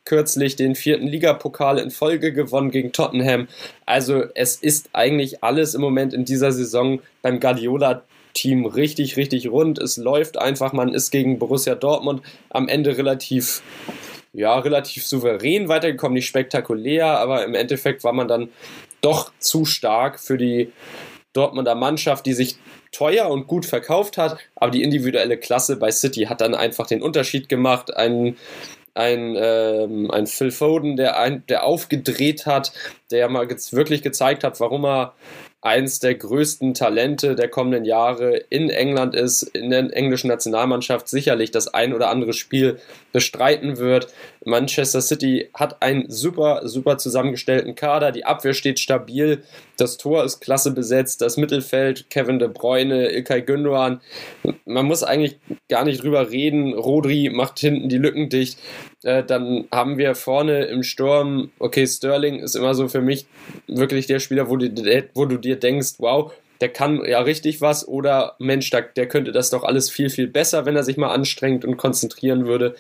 [0.05, 3.49] kürzlich den vierten Ligapokal in Folge gewonnen gegen Tottenham.
[3.87, 8.03] Also es ist eigentlich alles im Moment in dieser Saison beim Guardiola
[8.35, 9.79] Team richtig, richtig rund.
[9.79, 10.73] Es läuft einfach.
[10.73, 13.63] Man ist gegen Borussia Dortmund am Ende relativ,
[14.33, 16.15] ja, relativ souverän weitergekommen.
[16.15, 18.49] Nicht spektakulär, aber im Endeffekt war man dann
[19.01, 20.73] doch zu stark für die
[21.33, 22.57] Dortmunder Mannschaft, die sich
[22.93, 27.03] teuer und gut verkauft hat, aber die individuelle Klasse bei City hat dann einfach den
[27.03, 27.97] Unterschied gemacht.
[27.97, 28.37] Ein,
[28.95, 32.73] ein, ähm, ein Phil Foden, der, ein, der aufgedreht hat,
[33.11, 35.15] der mal wirklich gezeigt hat, warum er
[35.63, 41.53] eins der größten Talente der kommenden Jahre in England ist, in der englischen Nationalmannschaft sicherlich
[41.53, 42.81] das ein oder andere Spiel
[43.13, 44.09] bestreiten wird.
[44.45, 48.11] Manchester City hat einen super, super zusammengestellten Kader.
[48.11, 49.45] Die Abwehr steht stabil.
[49.77, 51.21] Das Tor ist klasse besetzt.
[51.21, 54.01] Das Mittelfeld, Kevin De Bruyne, Ilkay Gündogan.
[54.65, 56.75] Man muss eigentlich gar nicht drüber reden.
[56.75, 58.59] Rodri macht hinten die Lücken dicht.
[59.03, 63.27] Äh, dann haben wir vorne im Sturm, okay, Sterling ist immer so für mich
[63.67, 64.69] wirklich der Spieler, wo du,
[65.15, 69.33] wo du dir denkst, wow, der kann ja richtig was oder Mensch, der, der könnte
[69.33, 72.77] das doch alles viel, viel besser, wenn er sich mal anstrengt und konzentrieren würde.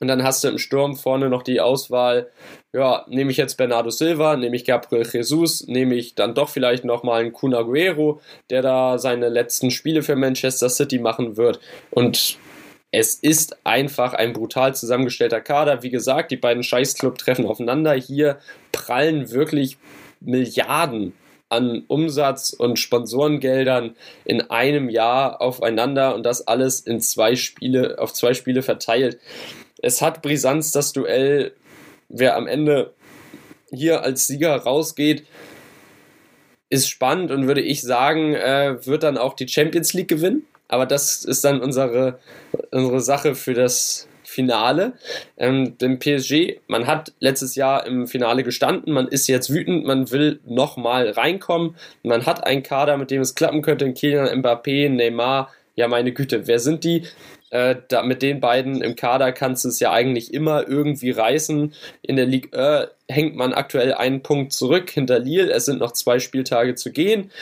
[0.00, 2.30] Und dann hast du im Sturm vorne noch die Auswahl,
[2.72, 6.84] ja, nehme ich jetzt Bernardo Silva, nehme ich Gabriel Jesus, nehme ich dann doch vielleicht
[6.84, 11.60] nochmal einen Kun Aguero, der da seine letzten Spiele für Manchester City machen wird.
[11.90, 12.38] Und
[12.92, 15.82] es ist einfach ein brutal zusammengestellter Kader.
[15.82, 17.94] Wie gesagt, die beiden Scheißclub treffen aufeinander.
[17.94, 18.38] Hier
[18.72, 19.78] prallen wirklich
[20.20, 21.14] Milliarden
[21.48, 28.12] an Umsatz und Sponsorengeldern in einem Jahr aufeinander und das alles in zwei Spiele, auf
[28.12, 29.18] zwei Spiele verteilt.
[29.82, 31.52] Es hat Brisanz, das Duell,
[32.08, 32.94] wer am Ende
[33.72, 35.26] hier als Sieger rausgeht,
[36.68, 40.46] ist spannend und würde ich sagen, äh, wird dann auch die Champions League gewinnen.
[40.70, 42.20] Aber das ist dann unsere,
[42.70, 44.92] unsere Sache für das Finale.
[45.36, 50.12] Ähm, denn PSG, man hat letztes Jahr im Finale gestanden, man ist jetzt wütend, man
[50.12, 51.74] will nochmal reinkommen.
[52.04, 53.92] Man hat einen Kader, mit dem es klappen könnte.
[53.92, 57.02] Kylian Mbappé, Neymar, ja meine Güte, wer sind die?
[57.50, 61.74] Äh, da, mit den beiden im Kader kannst du es ja eigentlich immer irgendwie reißen.
[62.02, 65.50] In der Ligue äh, hängt man aktuell einen Punkt zurück hinter Lille.
[65.50, 67.32] Es sind noch zwei Spieltage zu gehen.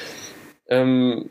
[0.70, 1.26] Ähm,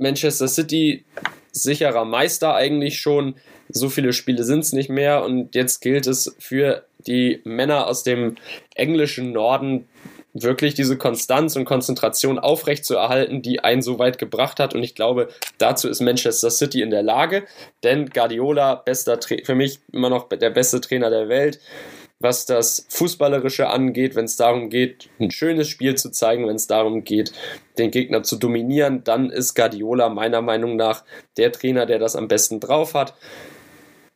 [0.00, 1.04] Manchester City
[1.52, 3.36] sicherer Meister eigentlich schon.
[3.68, 8.02] So viele Spiele sind es nicht mehr und jetzt gilt es für die Männer aus
[8.02, 8.36] dem
[8.74, 9.86] englischen Norden
[10.32, 14.74] wirklich diese Konstanz und Konzentration aufrechtzuerhalten, die einen so weit gebracht hat.
[14.74, 17.44] Und ich glaube, dazu ist Manchester City in der Lage,
[17.82, 21.58] denn Guardiola, bester für mich immer noch der beste Trainer der Welt,
[22.20, 26.66] was das Fußballerische angeht, wenn es darum geht, ein schönes Spiel zu zeigen, wenn es
[26.66, 27.32] darum geht,
[27.78, 31.02] den Gegner zu dominieren, dann ist Guardiola meiner Meinung nach
[31.38, 33.14] der Trainer, der das am besten drauf hat.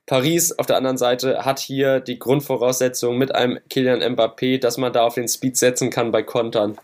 [0.06, 4.92] Paris auf der anderen Seite hat hier die Grundvoraussetzung mit einem Kilian Mbappé, dass man
[4.92, 6.76] da auf den Speed setzen kann bei Kontern.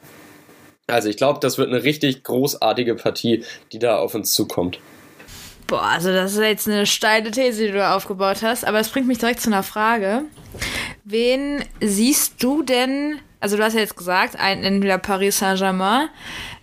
[0.86, 4.80] Also ich glaube, das wird eine richtig großartige Partie, die da auf uns zukommt.
[5.66, 9.06] Boah, also das ist jetzt eine steile These, die du aufgebaut hast, aber es bringt
[9.06, 10.24] mich direkt zu einer Frage.
[11.04, 16.08] Wen siehst du denn, also du hast ja jetzt gesagt, ein, entweder Paris Saint-Germain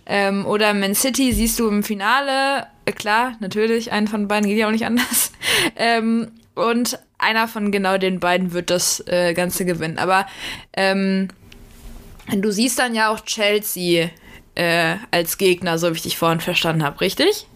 [0.06, 4.58] ähm, oder Man City siehst du im Finale, äh, klar, natürlich, einen von beiden geht
[4.58, 5.32] ja auch nicht anders.
[5.76, 9.98] Ähm, und einer von genau den beiden wird das äh, Ganze gewinnen.
[9.98, 10.26] Aber
[10.76, 11.28] ähm,
[12.30, 14.10] du siehst dann ja auch Chelsea
[14.54, 17.46] äh, als Gegner, so wie ich dich vorhin verstanden habe, richtig?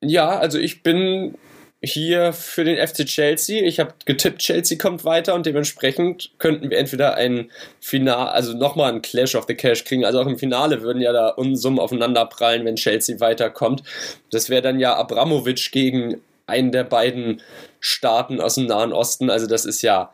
[0.00, 1.36] Ja, also ich bin
[1.80, 3.64] hier für den FC Chelsea.
[3.64, 8.92] Ich habe getippt, Chelsea kommt weiter und dementsprechend könnten wir entweder ein Finale, also nochmal
[8.92, 10.04] ein Clash of the Cash kriegen.
[10.04, 13.82] Also auch im Finale würden ja da Unsummen aufeinander prallen, wenn Chelsea weiterkommt.
[14.30, 17.42] Das wäre dann ja Abramovic gegen einen der beiden
[17.78, 19.30] Staaten aus dem Nahen Osten.
[19.30, 20.12] Also das ist ja,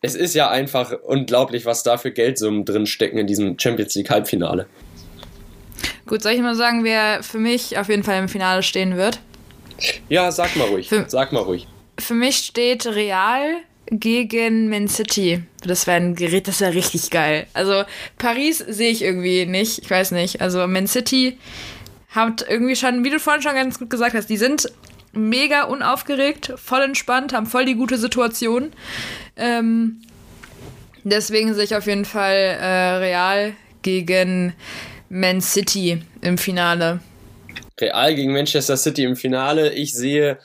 [0.00, 4.10] es ist ja einfach unglaublich, was da für Geldsummen drin stecken in diesem Champions League
[4.10, 4.66] Halbfinale.
[6.06, 9.20] Gut, soll ich mal sagen, wer für mich auf jeden Fall im Finale stehen wird?
[10.08, 10.88] Ja, sag mal ruhig.
[10.88, 11.66] Für, sag mal ruhig.
[11.98, 13.56] Für mich steht Real
[13.90, 15.42] gegen Man City.
[15.64, 17.46] Das wäre ein Gerät, das wäre richtig geil.
[17.52, 17.84] Also
[18.18, 19.80] Paris sehe ich irgendwie nicht.
[19.80, 20.40] Ich weiß nicht.
[20.40, 21.38] Also Man City
[22.10, 24.70] hat irgendwie schon, wie du vorhin schon ganz gut gesagt hast, die sind
[25.12, 28.72] mega unaufgeregt, voll entspannt, haben voll die gute Situation.
[29.36, 30.00] Ähm,
[31.04, 34.54] deswegen sehe ich auf jeden Fall äh, Real gegen
[35.14, 37.00] Man City im Finale.
[37.78, 39.70] Real gegen Manchester City im Finale.
[39.74, 40.38] Ich sehe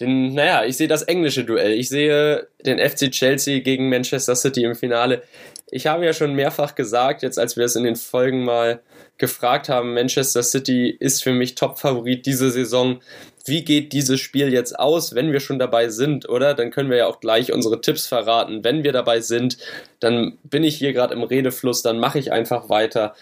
[0.00, 1.70] den, naja, ich sehe das englische Duell.
[1.70, 5.22] Ich sehe den FC Chelsea gegen Manchester City im Finale.
[5.70, 8.80] Ich habe ja schon mehrfach gesagt, jetzt als wir es in den Folgen mal
[9.18, 13.00] gefragt haben, Manchester City ist für mich Top-Favorit diese Saison.
[13.44, 16.54] Wie geht dieses Spiel jetzt aus, wenn wir schon dabei sind, oder?
[16.54, 18.64] Dann können wir ja auch gleich unsere Tipps verraten.
[18.64, 19.58] Wenn wir dabei sind,
[20.00, 23.14] dann bin ich hier gerade im Redefluss, dann mache ich einfach weiter.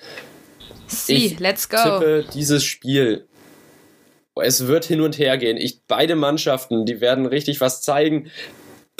[0.90, 1.76] Sie, ich let's go.
[1.76, 3.26] tippe dieses Spiel
[4.42, 5.56] es wird hin und her gehen.
[5.56, 8.30] Ich, beide Mannschaften, die werden richtig was zeigen.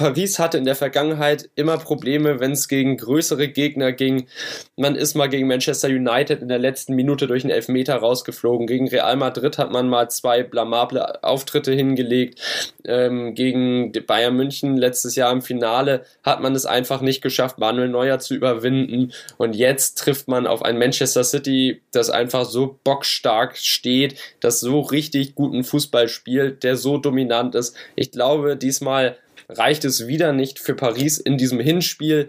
[0.01, 4.29] Paris hatte in der Vergangenheit immer Probleme, wenn es gegen größere Gegner ging.
[4.75, 8.67] Man ist mal gegen Manchester United in der letzten Minute durch einen Elfmeter rausgeflogen.
[8.67, 12.41] Gegen Real Madrid hat man mal zwei blamable Auftritte hingelegt.
[12.87, 17.91] Ähm, gegen Bayern München letztes Jahr im Finale hat man es einfach nicht geschafft, Manuel
[17.91, 19.13] Neuer zu überwinden.
[19.37, 24.81] Und jetzt trifft man auf ein Manchester City, das einfach so bockstark steht, das so
[24.81, 27.77] richtig guten Fußball spielt, der so dominant ist.
[27.97, 29.19] Ich glaube, diesmal
[29.57, 32.29] reicht es wieder nicht für Paris in diesem Hinspiel.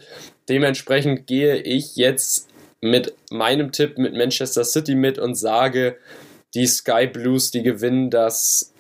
[0.50, 2.50] Dementsprechend gehe ich jetzt
[2.82, 5.98] mit meinem Tipp mit Manchester City mit und sage,
[6.54, 8.74] die Sky Blues, die gewinnen das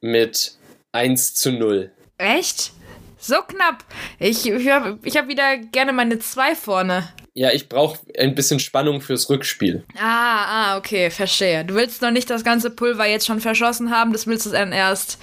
[0.00, 0.54] mit
[0.92, 1.90] 1 zu 0.
[2.18, 2.72] Echt?
[3.18, 3.84] So knapp.
[4.18, 7.08] Ich, ich habe ich hab wieder gerne meine 2 vorne.
[7.34, 9.84] Ja, ich brauche ein bisschen Spannung fürs Rückspiel.
[9.98, 11.64] Ah, ah, okay, verstehe.
[11.66, 14.72] Du willst noch nicht das ganze Pulver jetzt schon verschossen haben, das willst du dann
[14.72, 15.18] erst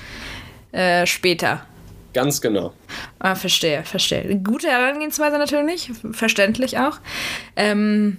[0.72, 1.66] äh, später.
[2.14, 2.74] Ganz genau.
[3.20, 4.40] Ah, verstehe, verstehe.
[4.44, 7.00] Gute Herangehensweise natürlich, verständlich auch.
[7.56, 8.18] Ähm,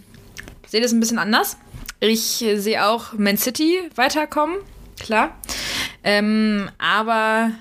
[0.66, 1.57] sehe das ein bisschen anders.
[2.00, 4.57] Ich sehe auch Man City weiterkommen,
[4.98, 5.37] klar.
[6.02, 7.52] Ähm, aber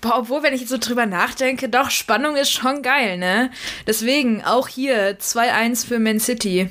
[0.00, 3.50] Boah, obwohl, wenn ich jetzt so drüber nachdenke, doch, Spannung ist schon geil, ne?
[3.86, 6.70] Deswegen auch hier 2-1 für Man City.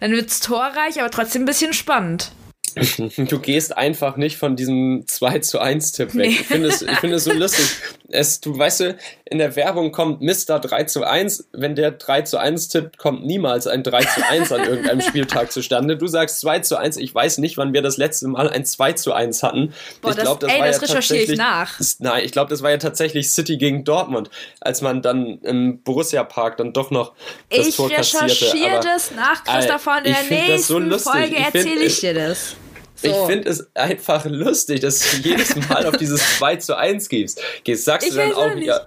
[0.00, 2.32] Dann wird's torreich, aber trotzdem ein bisschen spannend.
[3.16, 6.28] Du gehst einfach nicht von diesem 2 zu 1 Tipp weg.
[6.28, 6.36] Nee.
[6.40, 7.66] Ich finde es, ich finde es so lustig.
[8.08, 10.58] Es, du weißt du, in der Werbung kommt Mr.
[10.58, 11.48] 3 zu 1.
[11.52, 15.50] Wenn der 3 zu 1 tippt, kommt niemals ein 3 zu 1 an irgendeinem Spieltag
[15.50, 15.96] zustande.
[15.96, 16.98] Du sagst 2 zu 1.
[16.98, 19.72] Ich weiß nicht, wann wir das letzte Mal ein 2 zu 1 hatten.
[20.02, 21.80] Boah, ich glaube, das, das, ey, war das ja recherchiere ich nach.
[21.98, 24.30] Nein, ich glaube, das war ja tatsächlich City gegen Dortmund,
[24.60, 27.14] als man dann im Borussia Park dann doch noch
[27.50, 28.26] das ich Tor kassierte.
[28.26, 32.56] Ich recherchiere das nach, Christopher, in der nächsten so Folge erzähle ich dir das.
[33.02, 33.08] So.
[33.08, 37.40] Ich finde es einfach lustig, dass du jedes Mal auf dieses 2 zu 1 gehst.
[37.64, 38.86] Gehst, sagst ich du dann auch, ja,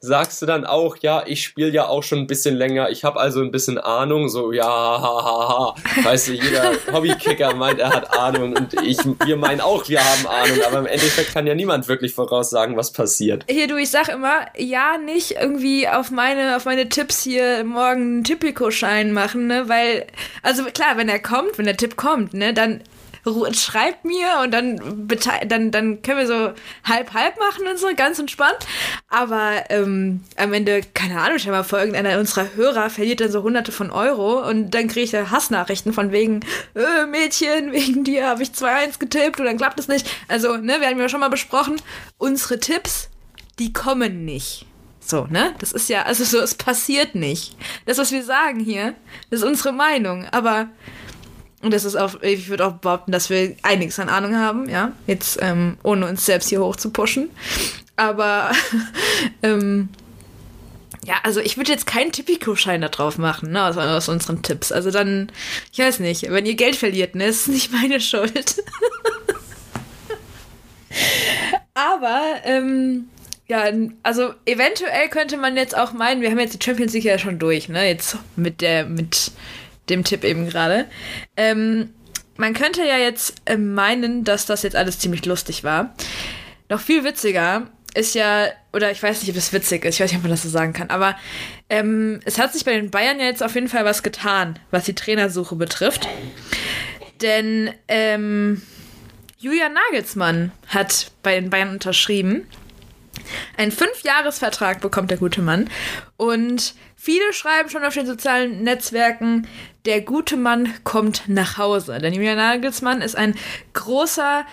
[0.00, 3.18] sagst du dann auch, ja, ich spiele ja auch schon ein bisschen länger, ich habe
[3.18, 5.74] also ein bisschen Ahnung, so, ja, ha, ha, ha.
[6.02, 10.26] Weißt du, jeder Hobbykicker meint, er hat Ahnung und ich, wir meinen auch, wir haben
[10.26, 13.44] Ahnung, aber im Endeffekt kann ja niemand wirklich voraussagen, was passiert.
[13.48, 18.02] Hier, du, ich sag immer, ja, nicht irgendwie auf meine, auf meine Tipps hier morgen
[18.02, 20.06] einen Typico-Schein machen, ne, weil,
[20.42, 22.80] also klar, wenn er kommt, wenn der Tipp kommt, ne, dann
[23.52, 25.08] schreibt mir und dann,
[25.46, 26.52] dann, dann können wir so
[26.84, 28.58] halb-halb machen und so, ganz entspannt.
[29.08, 33.42] Aber ähm, am Ende, keine Ahnung, stell mal vor, irgendeiner unserer Hörer verliert dann so
[33.42, 36.40] hunderte von Euro und dann kriege ich da Hassnachrichten von wegen,
[36.74, 40.08] äh, Mädchen, wegen dir habe ich 2-1 getippt und dann klappt es nicht.
[40.28, 41.76] Also, ne, wir haben ja schon mal besprochen,
[42.18, 43.08] unsere Tipps,
[43.58, 44.66] die kommen nicht.
[45.06, 45.54] So, ne?
[45.58, 47.56] Das ist ja, also so, es passiert nicht.
[47.84, 48.94] Das, was wir sagen hier,
[49.30, 50.26] das ist unsere Meinung.
[50.30, 50.68] Aber
[51.64, 54.92] und das ist auch, ich würde auch behaupten, dass wir einiges an Ahnung haben, ja.
[55.06, 57.30] Jetzt ähm, ohne uns selbst hier hoch zu pushen.
[57.96, 58.52] Aber
[59.42, 59.88] ähm,
[61.06, 64.72] ja, also ich würde jetzt keinen Tipico-Schein da drauf machen, ne, aus, aus, unseren Tipps.
[64.72, 65.30] Also dann,
[65.72, 68.62] ich weiß nicht, wenn ihr Geld verliert, ne, ist nicht meine Schuld.
[71.74, 73.08] Aber, ähm,
[73.46, 73.64] ja,
[74.02, 77.38] also eventuell könnte man jetzt auch meinen, wir haben jetzt die Champions League ja schon
[77.38, 77.86] durch, ne?
[77.86, 79.32] Jetzt mit der, mit
[79.88, 80.86] dem Tipp eben gerade.
[81.36, 81.90] Ähm,
[82.36, 85.94] man könnte ja jetzt äh, meinen, dass das jetzt alles ziemlich lustig war.
[86.68, 90.10] Noch viel witziger ist ja, oder ich weiß nicht, ob es witzig ist, ich weiß
[90.10, 91.16] nicht, ob man das so sagen kann, aber
[91.70, 94.84] ähm, es hat sich bei den Bayern ja jetzt auf jeden Fall was getan, was
[94.84, 96.08] die Trainersuche betrifft.
[97.22, 98.62] Denn ähm,
[99.38, 102.48] Julian Nagelsmann hat bei den Bayern unterschrieben.
[103.56, 105.70] Ein Fünfjahresvertrag bekommt der gute Mann.
[106.16, 109.46] Und viele schreiben schon auf den sozialen Netzwerken,
[109.84, 111.98] der gute Mann kommt nach Hause.
[111.98, 113.34] Denn Julian Nagelsmann ist ein
[113.74, 114.44] großer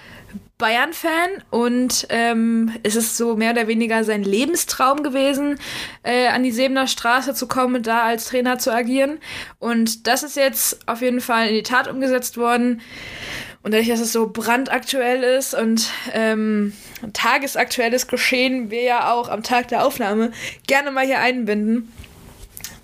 [0.58, 5.58] Bayern-Fan und ähm, es ist so mehr oder weniger sein Lebenstraum gewesen,
[6.04, 9.18] äh, an die Sebener Straße zu kommen und da als Trainer zu agieren.
[9.58, 12.82] Und das ist jetzt auf jeden Fall in die Tat umgesetzt worden.
[13.64, 16.74] Und dadurch, dass es so brandaktuell ist und ähm,
[17.14, 20.32] tagesaktuelles Geschehen wir ja auch am Tag der Aufnahme
[20.68, 21.92] gerne mal hier einbinden,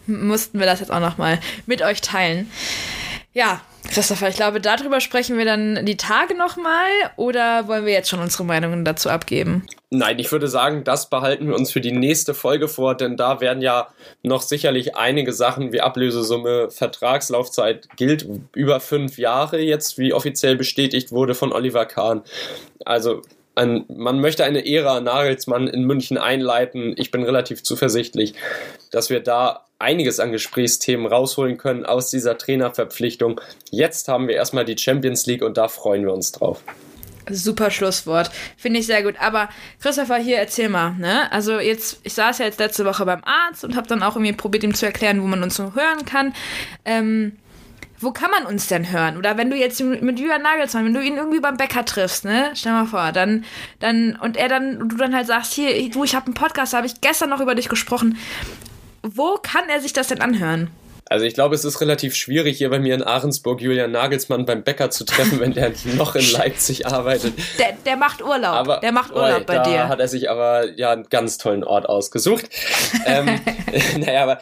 [0.07, 2.49] mussten wir das jetzt auch noch mal mit euch teilen.
[3.33, 8.09] Ja, Christopher, ich glaube, darüber sprechen wir dann die Tage nochmal oder wollen wir jetzt
[8.09, 9.65] schon unsere Meinungen dazu abgeben?
[9.89, 13.39] Nein, ich würde sagen, das behalten wir uns für die nächste Folge vor, denn da
[13.39, 13.87] werden ja
[14.23, 21.11] noch sicherlich einige Sachen wie Ablösesumme, Vertragslaufzeit gilt über fünf Jahre jetzt, wie offiziell bestätigt
[21.11, 22.23] wurde von Oliver Kahn.
[22.85, 23.21] Also
[23.55, 26.93] ein, man möchte eine Ära Nagelsmann in München einleiten.
[26.97, 28.33] Ich bin relativ zuversichtlich,
[28.91, 33.39] dass wir da einiges an Gesprächsthemen rausholen können aus dieser Trainerverpflichtung.
[33.69, 36.63] Jetzt haben wir erstmal die Champions League und da freuen wir uns drauf.
[37.29, 38.31] Super Schlusswort.
[38.55, 39.15] Finde ich sehr gut.
[39.19, 39.49] Aber
[39.81, 41.31] Christopher, hier erzähl mal, ne?
[41.31, 44.33] Also jetzt, ich saß ja jetzt letzte Woche beim Arzt und habe dann auch irgendwie
[44.33, 46.33] probiert, ihm zu erklären, wo man uns so hören kann.
[46.85, 47.33] Ähm,
[47.99, 49.17] wo kann man uns denn hören?
[49.17, 52.51] Oder wenn du jetzt mit Julian Nagelsmann, wenn du ihn irgendwie beim Bäcker triffst, ne?
[52.53, 53.43] Stell mal vor, dann,
[53.79, 56.77] dann, und er dann, du dann halt sagst, hier, du, ich habe einen Podcast, da
[56.77, 58.17] habe ich gestern noch über dich gesprochen.
[59.15, 60.69] Wo kann er sich das denn anhören?
[61.09, 64.63] Also ich glaube, es ist relativ schwierig, hier bei mir in Ahrensburg Julian Nagelsmann beim
[64.63, 67.33] Bäcker zu treffen, wenn der noch in Leipzig arbeitet.
[67.57, 68.55] Der, der macht Urlaub.
[68.55, 69.77] Aber, der macht Urlaub oh, bei da dir.
[69.77, 72.49] Da hat er sich aber ja einen ganz tollen Ort ausgesucht.
[73.05, 73.39] ähm,
[73.97, 74.39] naja, aber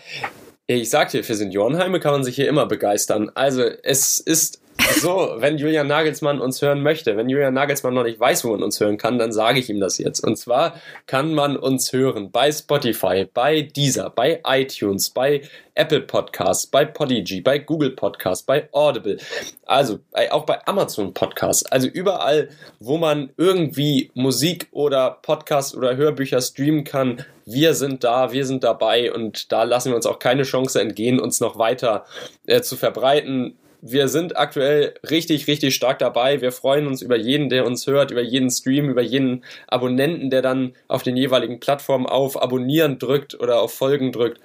[0.66, 3.32] ich sag dir, für Seniorenheime kann man sich hier immer begeistern.
[3.36, 4.62] Also es ist
[4.94, 8.64] so, wenn Julian Nagelsmann uns hören möchte, wenn Julian Nagelsmann noch nicht weiß, wo man
[8.64, 10.22] uns hören kann, dann sage ich ihm das jetzt.
[10.22, 10.76] Und zwar
[11.08, 15.42] kann man uns hören bei Spotify, bei Deezer, bei iTunes, bei
[15.76, 19.18] Apple Podcasts, bei Podigy, bei Google Podcasts, bei Audible,
[19.66, 20.00] also
[20.32, 26.86] auch bei Amazon Podcasts, also überall, wo man irgendwie Musik oder Podcasts oder Hörbücher streamen
[26.86, 27.26] kann.
[27.46, 31.20] Wir sind da, wir sind dabei und da lassen wir uns auch keine Chance entgehen,
[31.20, 32.06] uns noch weiter
[32.48, 33.58] äh, zu verbreiten
[33.88, 36.42] wir sind aktuell richtig, richtig stark dabei.
[36.42, 40.42] Wir freuen uns über jeden, der uns hört, über jeden Stream, über jeden Abonnenten, der
[40.42, 44.42] dann auf den jeweiligen Plattformen auf Abonnieren drückt oder auf Folgen drückt.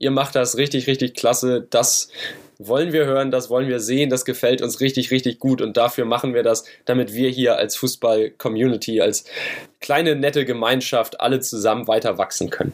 [0.00, 1.64] Ihr macht das richtig, richtig klasse.
[1.70, 2.10] Das
[2.58, 6.04] wollen wir hören, das wollen wir sehen, das gefällt uns richtig, richtig gut und dafür
[6.04, 9.24] machen wir das, damit wir hier als Fußball-Community, als
[9.80, 12.72] kleine, nette Gemeinschaft alle zusammen weiter wachsen können.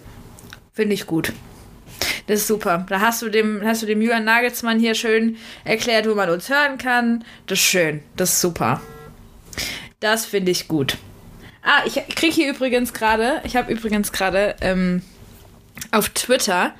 [0.73, 1.33] Finde ich gut.
[2.27, 2.87] Das ist super.
[2.89, 6.49] Da hast du dem, hast du dem Julian Nagelsmann hier schön erklärt, wo man uns
[6.49, 7.24] hören kann.
[7.47, 8.03] Das ist schön.
[8.16, 8.81] Das ist super.
[10.01, 10.99] Das finde ich gut.
[11.62, 15.03] Ah, ich kriege hier übrigens gerade, ich habe übrigens gerade ähm,
[15.91, 16.74] auf Twitter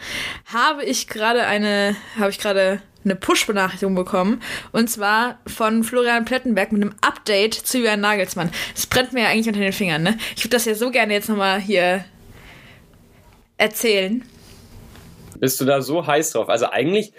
[0.47, 4.43] habe ich gerade eine, habe ich gerade eine Push-Benachrichtigung bekommen.
[4.73, 8.51] Und zwar von Florian Plettenberg mit einem Update zu Julian Nagelsmann.
[8.75, 10.19] Das brennt mir ja eigentlich unter den Fingern, ne?
[10.37, 12.05] Ich würde das ja so gerne jetzt nochmal hier
[13.59, 14.25] erzählen.
[15.39, 16.49] Bist du da so heiß drauf?
[16.49, 17.13] Also eigentlich,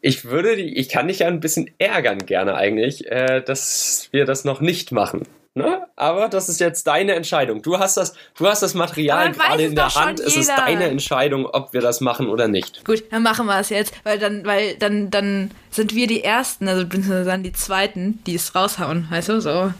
[0.00, 4.24] ich würde, die, ich kann dich ja ein bisschen ärgern gerne eigentlich, äh, dass wir
[4.24, 5.26] das noch nicht machen.
[5.54, 5.82] Ne?
[5.96, 7.60] Aber das ist jetzt deine Entscheidung.
[7.60, 10.20] Du hast das, du hast das Material gerade in der Hand.
[10.20, 12.84] Es ist deine Entscheidung, ob wir das machen oder nicht.
[12.84, 16.68] Gut, dann machen wir es jetzt, weil dann, weil dann, dann sind wir die Ersten,
[16.68, 19.72] also dann die Zweiten, die es raushauen, weißt du, so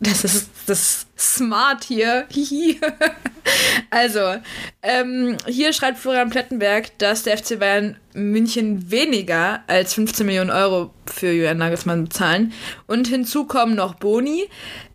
[0.00, 2.26] das ist das smart hier.
[3.90, 4.36] also,
[4.82, 10.94] ähm, hier schreibt Florian Plettenberg, dass der FC Bayern München weniger als 15 Millionen Euro
[11.06, 12.52] für Julian Nagelsmann bezahlen.
[12.86, 14.48] Und hinzu kommen noch Boni.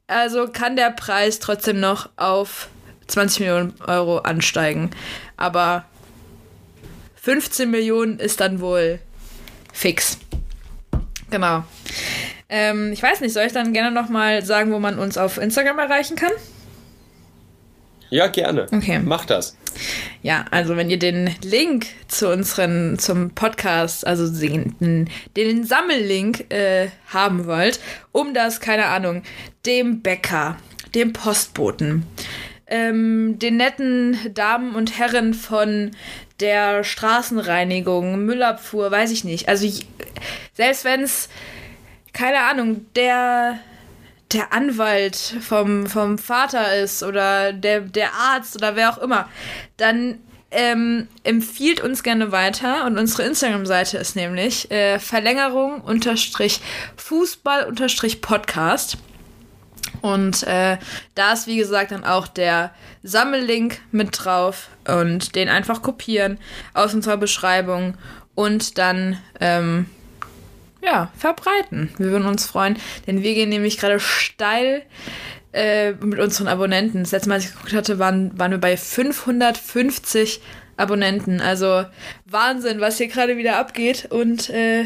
[0.07, 2.69] Also kann der Preis trotzdem noch auf
[3.07, 4.91] 20 Millionen Euro ansteigen.
[5.37, 5.85] Aber
[7.15, 8.99] 15 Millionen ist dann wohl
[9.73, 10.19] fix.
[11.29, 11.63] Genau.
[12.57, 15.77] Ähm, ich weiß nicht, soll ich dann gerne nochmal sagen, wo man uns auf Instagram
[15.77, 16.31] erreichen kann?
[18.09, 18.67] Ja, gerne.
[18.71, 19.01] Okay.
[19.03, 19.57] Mach das.
[20.21, 26.87] Ja, also wenn ihr den Link zu unseren, zum Podcast, also den, den Sammellink äh,
[27.07, 27.81] haben wollt,
[28.13, 29.23] um das, keine Ahnung,
[29.65, 30.55] dem Bäcker,
[30.93, 32.05] dem Postboten,
[32.67, 35.91] ähm, den netten Damen und Herren von
[36.39, 39.49] der Straßenreinigung, Müllabfuhr, weiß ich nicht.
[39.49, 39.67] Also
[40.53, 41.27] selbst wenn es,
[42.15, 43.59] keine Ahnung, der
[44.31, 49.29] der Anwalt vom, vom Vater ist oder der, der Arzt oder wer auch immer,
[49.77, 50.17] dann
[50.49, 56.61] ähm, empfiehlt uns gerne weiter und unsere Instagram-Seite ist nämlich äh, Verlängerung unterstrich
[56.97, 58.97] Fußball unterstrich Podcast.
[60.01, 60.77] Und äh,
[61.13, 62.71] da ist, wie gesagt, dann auch der
[63.03, 66.39] Sammellink mit drauf und den einfach kopieren
[66.73, 67.95] aus unserer Beschreibung
[68.33, 69.87] und dann ähm,
[70.85, 71.89] ja, verbreiten.
[71.97, 72.77] Wir würden uns freuen,
[73.07, 74.83] denn wir gehen nämlich gerade steil
[75.51, 77.03] äh, mit unseren Abonnenten.
[77.03, 80.41] Das letzte Mal, als ich geguckt hatte, waren, waren wir bei 550
[80.77, 81.41] Abonnenten.
[81.41, 81.85] Also
[82.25, 84.07] Wahnsinn, was hier gerade wieder abgeht.
[84.11, 84.85] Und äh,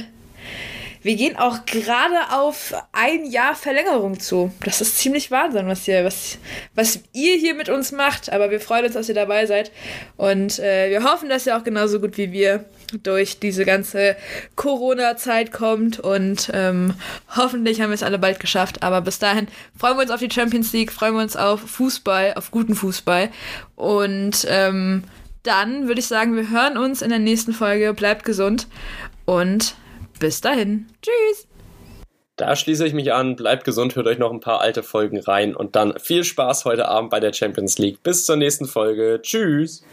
[1.02, 4.52] wir gehen auch gerade auf ein Jahr Verlängerung zu.
[4.66, 6.38] Das ist ziemlich Wahnsinn, was ihr, was,
[6.76, 8.32] was ihr hier mit uns macht.
[8.32, 9.72] Aber wir freuen uns, dass ihr dabei seid.
[10.18, 12.66] Und äh, wir hoffen, dass ihr auch genauso gut wie wir
[13.02, 14.18] durch diese ganze
[14.56, 16.00] Corona-Zeit kommt.
[16.00, 16.94] Und ähm,
[17.36, 18.84] hoffentlich haben wir es alle bald geschafft.
[18.84, 19.48] Aber bis dahin
[19.78, 23.30] freuen wir uns auf die Champions League, freuen wir uns auf Fußball, auf guten Fußball.
[23.78, 25.04] Und ähm,
[25.44, 27.94] dann würde ich sagen, wir hören uns in der nächsten Folge.
[27.94, 28.68] Bleibt gesund
[29.26, 29.76] und
[30.20, 30.88] bis dahin.
[31.02, 31.48] Tschüss.
[32.36, 33.36] Da schließe ich mich an.
[33.36, 36.88] Bleibt gesund, hört euch noch ein paar alte Folgen rein und dann viel Spaß heute
[36.88, 38.02] Abend bei der Champions League.
[38.02, 39.20] Bis zur nächsten Folge.
[39.22, 39.84] Tschüss.